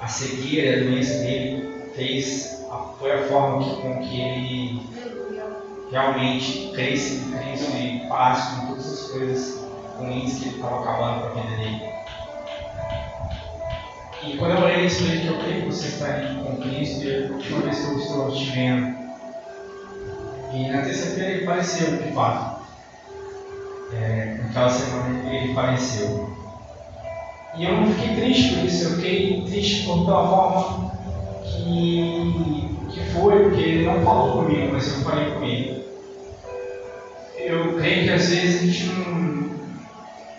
A 0.00 0.08
cegueira, 0.08 0.80
a 0.80 0.84
doença 0.84 1.18
dele, 1.18 1.90
fez, 1.94 2.64
foi 2.98 3.12
a 3.12 3.22
forma 3.24 3.62
que, 3.62 3.82
com 3.82 3.98
que 4.00 4.20
ele 4.20 4.80
realmente 5.90 6.70
cresce 6.74 7.24
Cristo 7.30 7.76
e 7.76 8.06
passe 8.08 8.56
com 8.56 8.66
todas 8.66 8.92
as 8.92 9.10
coisas 9.10 9.66
ruins 9.98 10.38
que 10.38 10.48
ele 10.48 10.56
estava 10.56 10.80
acabando 10.80 11.32
com 11.32 11.38
a 11.38 11.42
vida 11.42 11.56
dele. 11.56 11.82
E 14.24 14.36
quando 14.36 14.52
eu 14.52 14.64
orei 14.64 14.86
isso, 14.86 15.04
eu 15.04 15.34
eu 15.34 15.38
creio 15.38 15.62
que 15.62 15.66
você 15.66 15.88
está 15.88 16.22
indo 16.22 16.42
com 16.42 16.56
Cristo 16.56 17.04
e 17.04 17.26
a 17.26 17.32
última 17.32 17.60
vez 17.60 17.78
que 17.78 17.86
eu 17.86 17.98
estou 17.98 18.30
te 18.32 18.50
vendo. 18.50 18.96
E 20.52 20.68
na 20.68 20.82
terça-feira 20.82 21.30
ele 21.32 21.46
faleceu, 21.46 21.96
de 21.96 22.12
fato. 22.12 22.62
É, 23.92 24.38
naquela 24.42 24.68
semana 24.68 25.32
ele 25.32 25.54
faleceu. 25.54 26.36
E 27.56 27.64
eu 27.64 27.76
não 27.76 27.92
fiquei 27.94 28.16
triste 28.16 28.54
por 28.54 28.64
isso, 28.64 28.84
eu 28.84 28.90
fiquei 28.96 29.42
triste 29.42 29.86
por 29.86 30.04
pela 30.04 30.28
forma 30.28 30.90
que, 31.44 32.76
que 32.90 33.00
foi, 33.12 33.44
porque 33.44 33.60
ele 33.60 33.86
não 33.86 34.02
falou 34.02 34.44
comigo, 34.44 34.72
mas 34.72 34.88
eu 34.88 35.04
falei 35.04 35.30
comigo. 35.32 35.75
Eu 37.46 37.76
creio 37.76 38.02
que 38.02 38.10
às 38.10 38.28
vezes 38.28 38.60
a 38.60 38.66
gente 38.66 38.86
não, 38.86 39.50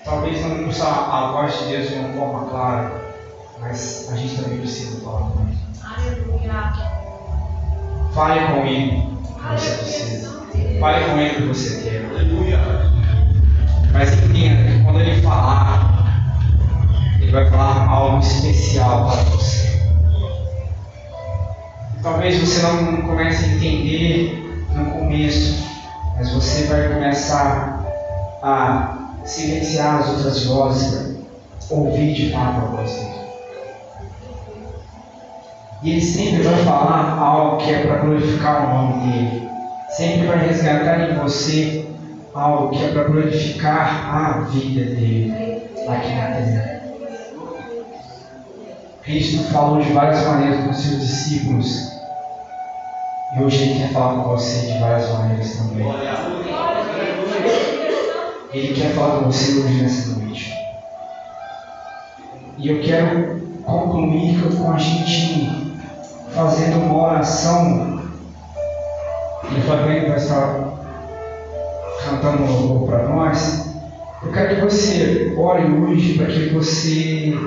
talvez 0.03 0.45
não 0.45 0.67
usa 0.67 0.85
a 0.85 1.31
voz 1.31 1.57
de 1.57 1.65
Deus 1.69 1.87
de 1.87 1.95
uma 1.95 2.13
forma 2.13 2.49
clara, 2.49 3.15
mas 3.61 4.09
a 4.11 4.15
gente 4.17 4.35
também 4.35 4.57
precisa 4.57 4.99
falar 5.05 5.31
com 5.31 5.43
ele. 5.43 5.57
Aleluia. 5.81 6.73
Fale 8.13 8.47
com 8.47 8.67
ele 8.67 9.07
que 9.23 9.51
você 9.53 9.71
precisa. 9.77 10.47
Fale 10.81 11.05
com 11.05 11.17
ele 11.17 11.35
que 11.35 11.41
você 11.43 11.81
quer. 11.81 12.05
Aleluia. 12.09 12.59
Mas 13.93 14.11
entenda 14.11 14.69
que 14.69 14.83
quando 14.83 14.99
ele 14.99 15.21
falar, 15.21 16.37
ele 17.21 17.31
vai 17.31 17.49
falar 17.49 17.87
algo 17.87 18.19
especial 18.19 19.09
para 19.09 19.23
você. 19.31 19.81
Talvez 22.03 22.37
você 22.37 22.61
não 22.63 23.01
comece 23.03 23.45
a 23.45 23.47
entender 23.47 24.65
no 24.75 24.91
começo, 24.91 25.76
mas 26.17 26.31
você 26.31 26.63
vai 26.63 26.89
começar 26.89 27.85
a 28.41 28.97
silenciar 29.23 29.99
as 29.99 30.09
outras 30.09 30.45
vozes 30.45 31.17
para 31.67 31.77
ouvir 31.77 32.13
de 32.13 32.31
fato 32.31 32.57
a 32.57 32.65
voz 32.71 32.91
dele. 32.91 33.17
E 35.83 35.91
ele 35.91 36.01
sempre 36.01 36.41
vai 36.41 36.63
falar 36.63 37.19
algo 37.19 37.57
que 37.57 37.71
é 37.71 37.85
para 37.85 37.97
glorificar 37.97 38.65
o 38.65 38.73
nome 38.73 39.11
dele. 39.11 39.49
Sempre 39.89 40.27
vai 40.27 40.47
resgatar 40.47 41.11
em 41.11 41.15
você 41.15 41.87
algo 42.33 42.71
que 42.71 42.83
é 42.83 42.91
para 42.91 43.03
glorificar 43.03 44.15
a 44.15 44.41
vida 44.49 44.85
dele 44.85 45.69
aqui 45.87 46.15
na 46.15 46.27
terra. 46.27 46.77
Cristo 49.03 49.43
falou 49.53 49.81
de 49.81 49.93
várias 49.93 50.25
maneiras 50.25 50.65
com 50.65 50.73
seus 50.73 50.99
discípulos. 50.99 51.96
E 53.35 53.43
hoje 53.43 53.63
Ele 53.63 53.79
quer 53.79 53.91
falar 53.91 54.23
com 54.23 54.29
você 54.29 54.67
de 54.67 54.79
várias 54.79 55.11
maneiras 55.11 55.57
também. 55.57 55.85
Ele 58.53 58.73
quer 58.73 58.93
falar 58.93 59.19
com 59.19 59.25
você 59.25 59.59
hoje 59.59 59.81
nessa 59.81 60.17
noite. 60.17 60.53
E 62.57 62.69
eu 62.69 62.81
quero 62.81 63.41
concluir 63.63 64.41
com 64.57 64.71
a 64.71 64.77
gente 64.77 65.75
fazendo 66.33 66.85
uma 66.85 67.07
oração. 67.07 68.01
E 69.51 69.59
o 69.59 69.61
Fabrício 69.63 70.07
vai 70.07 70.17
estar 70.17 70.77
cantando 72.05 72.43
um 72.43 72.51
louvor 72.51 72.87
para 72.87 73.09
nós. 73.09 73.67
Eu 74.23 74.31
quero 74.31 74.55
que 74.55 74.61
você 74.61 75.35
ore 75.37 75.63
hoje 75.65 76.17
para 76.17 76.27
que 76.27 76.49
você 76.49 77.37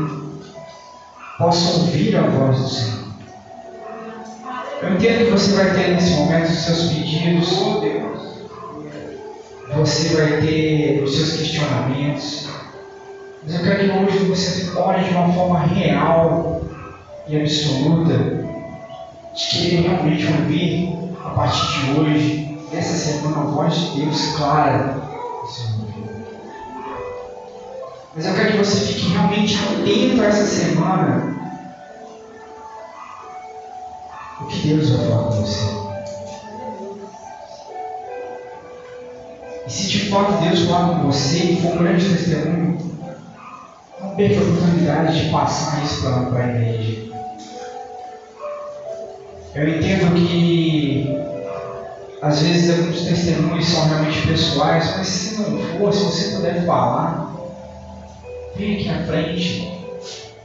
possa 1.39 1.81
ouvir 1.81 2.17
a 2.17 2.23
voz 2.23 2.59
do 2.59 2.69
Senhor. 2.69 3.00
Eu 4.83 4.95
entendo 4.95 5.27
que 5.27 5.31
você 5.31 5.53
vai 5.53 5.75
ter 5.75 5.89
nesse 5.95 6.13
momento 6.13 6.49
os 6.49 6.59
seus 6.59 6.89
pedidos, 6.89 7.49
você 9.77 10.17
vai 10.17 10.41
ter 10.41 11.03
os 11.05 11.15
seus 11.17 11.37
questionamentos, 11.37 12.49
mas 13.43 13.55
eu 13.55 13.63
quero 13.63 13.79
que 13.79 13.99
hoje 13.99 14.25
você 14.25 14.79
ore 14.79 15.05
de 15.05 15.11
uma 15.11 15.33
forma 15.35 15.61
real 15.61 16.63
e 17.29 17.39
absoluta, 17.39 18.17
de 19.35 19.49
querer 19.51 19.83
realmente 19.83 20.27
ouvir 20.27 20.99
a 21.27 21.31
partir 21.31 21.85
de 21.85 22.01
hoje, 22.01 22.59
dessa 22.73 22.95
semana, 22.95 23.43
a 23.43 23.51
voz 23.51 23.75
de 23.75 24.01
Deus 24.01 24.35
clara. 24.37 24.97
Mas 28.17 28.27
eu 28.27 28.35
quero 28.35 28.53
que 28.53 28.59
você 28.59 28.81
fique 28.87 29.13
realmente 29.13 29.57
atento 29.57 30.23
a 30.23 30.27
essa 30.27 30.47
semana 30.47 31.30
que 34.51 34.69
Deus 34.69 34.91
vai 34.91 35.07
falar 35.07 35.23
com 35.25 35.31
você. 35.31 35.81
E 39.67 39.71
se 39.71 39.89
de 39.89 40.11
fato 40.11 40.43
Deus 40.43 40.61
falar 40.63 41.01
com 41.01 41.07
você 41.07 41.39
e 41.39 41.63
for 41.63 41.73
um 41.73 41.79
grande 41.79 42.09
testemunho, 42.09 42.79
não 44.01 44.17
perca 44.17 44.41
a 44.41 44.43
oportunidade 44.43 45.25
de 45.25 45.31
passar 45.31 45.85
isso 45.85 46.03
para 46.03 46.45
a 46.45 46.49
igreja. 46.49 47.11
Eu 49.55 49.69
entendo 49.69 50.15
que 50.15 51.17
às 52.23 52.43
vezes 52.43 52.71
alguns 52.71 53.03
testemunhos 53.03 53.67
são 53.67 53.89
realmente 53.89 54.27
pessoais, 54.27 54.97
mas 54.97 55.07
se 55.07 55.41
não 55.41 55.59
for, 55.79 55.93
se 55.93 56.05
você 56.05 56.37
puder 56.37 56.67
falar, 56.67 57.35
vem 58.57 58.75
aqui 58.75 58.89
à 58.89 59.05
frente. 59.05 59.73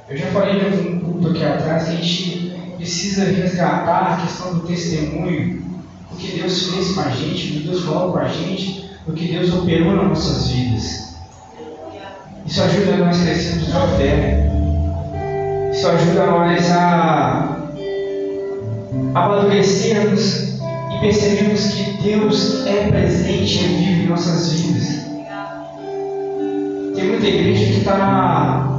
Eu 0.08 0.18
já 0.18 0.28
falei 0.28 0.60
de 0.60 0.66
algum 0.66 1.00
culto 1.00 1.30
aqui 1.30 1.44
atrás 1.44 1.86
que 1.86 1.90
a 1.90 1.96
gente 1.96 2.45
precisa 2.76 3.26
resgatar 3.26 4.14
a 4.14 4.18
questão 4.22 4.54
do 4.54 4.68
testemunho, 4.68 5.64
o 6.12 6.16
que 6.16 6.40
Deus 6.40 6.70
fez 6.70 6.94
com 6.94 7.02
a 7.02 7.10
gente, 7.10 7.48
o 7.48 7.54
que 7.54 7.68
Deus 7.68 7.84
falou 7.84 8.12
com 8.12 8.20
a 8.20 8.28
gente, 8.28 8.90
o 9.08 9.14
que 9.14 9.28
Deus 9.28 9.54
operou 9.54 9.96
nas 9.96 10.08
nossas 10.10 10.48
vidas. 10.50 11.16
Isso 12.46 12.62
ajuda 12.62 12.98
nós 12.98 13.22
crescermos 13.22 13.70
na 13.70 13.88
fé. 13.98 14.50
Isso 15.72 15.88
ajuda 15.88 16.26
nós 16.28 16.72
a 16.72 17.58
amadurecermos 19.16 20.60
e 20.94 21.00
percebermos 21.02 21.68
que 21.68 22.04
Deus 22.04 22.66
é 22.66 22.88
presente 22.88 23.64
e 23.64 23.68
vive 23.68 24.04
em 24.04 24.08
nossas 24.08 24.54
vidas. 24.54 25.06
Tem 26.96 27.10
muita 27.10 27.28
igreja 27.28 27.66
que 27.66 27.80
está 27.80 28.75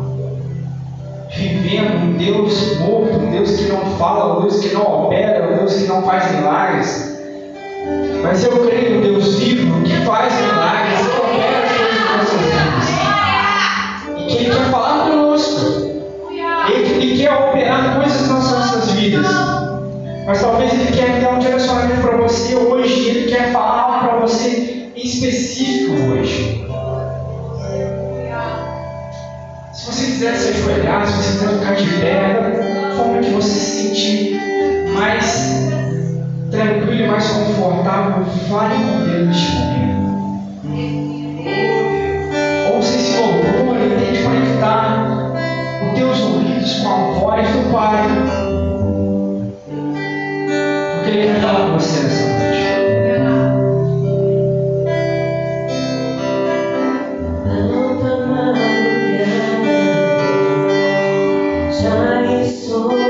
vivendo 1.37 1.97
um 1.97 2.13
Deus 2.13 2.79
morto, 2.79 3.19
um 3.19 3.31
Deus 3.31 3.51
que 3.57 3.65
não 3.65 3.97
fala, 3.99 4.39
um 4.39 4.43
Deus 4.43 4.61
que 4.61 4.75
não 4.75 4.83
opera, 4.83 5.53
um 5.53 5.59
Deus 5.59 5.75
que 5.75 5.85
não 5.85 6.03
faz 6.03 6.33
milagres. 6.33 7.17
Mas 8.23 8.43
eu 8.43 8.67
creio 8.67 8.97
no 8.97 9.03
Deus 9.03 9.39
vivo 9.39 9.83
que 9.83 9.95
faz 10.05 10.33
milagres, 10.35 11.01
que 11.07 11.21
opera 11.21 11.59
as 11.65 11.73
coisas 11.77 12.01
em 12.01 12.09
nossas 12.17 12.41
vidas. 12.41 12.97
E 14.19 14.25
que 14.27 14.37
Ele 14.45 14.55
quer 14.55 14.71
falar 14.71 15.11
conosco. 15.11 15.87
Ele, 16.73 17.05
ele 17.05 17.23
quer 17.23 17.33
operar 17.33 17.97
coisas 17.97 18.29
nas 18.29 18.51
nossas 18.51 18.91
vidas. 18.93 19.27
Mas 20.27 20.41
talvez 20.41 20.73
Ele 20.73 20.91
quer 20.91 21.21
dar 21.21 21.35
um 21.35 21.39
direcionamento 21.39 22.01
para 22.01 22.17
você 22.17 22.55
hoje. 22.57 23.11
Ele 23.11 23.31
quer 23.31 23.53
falar 23.53 24.01
para 24.01 24.19
você 24.21 24.91
em 24.97 25.07
específico 25.07 25.93
hoje. 26.11 26.66
Se 29.87 29.93
você 29.93 30.07
quiser 30.07 30.35
se 30.35 30.49
ajoelhar, 30.49 31.07
se 31.07 31.13
você 31.13 31.39
quiser 31.39 31.49
ficar 31.61 31.75
de 31.77 31.87
pé, 32.01 32.93
forma 32.97 33.21
que 33.21 33.31
você 33.31 33.49
se 33.49 33.89
sentir 33.89 34.41
mais 34.93 35.71
tranquilo 36.51 37.05
e 37.05 37.07
mais 37.07 37.29
confortável, 37.29 38.25
fale 38.49 38.75
com 38.75 39.05
Deus 39.05 39.29
neste 39.29 39.53
momento. 39.53 40.41
Ou 42.75 42.83
se 42.83 42.97
esse 42.97 43.17
louvor 43.17 43.77
ele 43.77 44.25
conectar 44.25 45.07
os 45.87 45.95
teus 45.97 46.21
ouvidos 46.21 46.81
com 46.81 46.89
a 46.89 46.97
voz 47.21 47.49
do 47.49 47.73
Pai. 47.73 48.46
ya 61.83 62.21
hizo. 62.21 63.06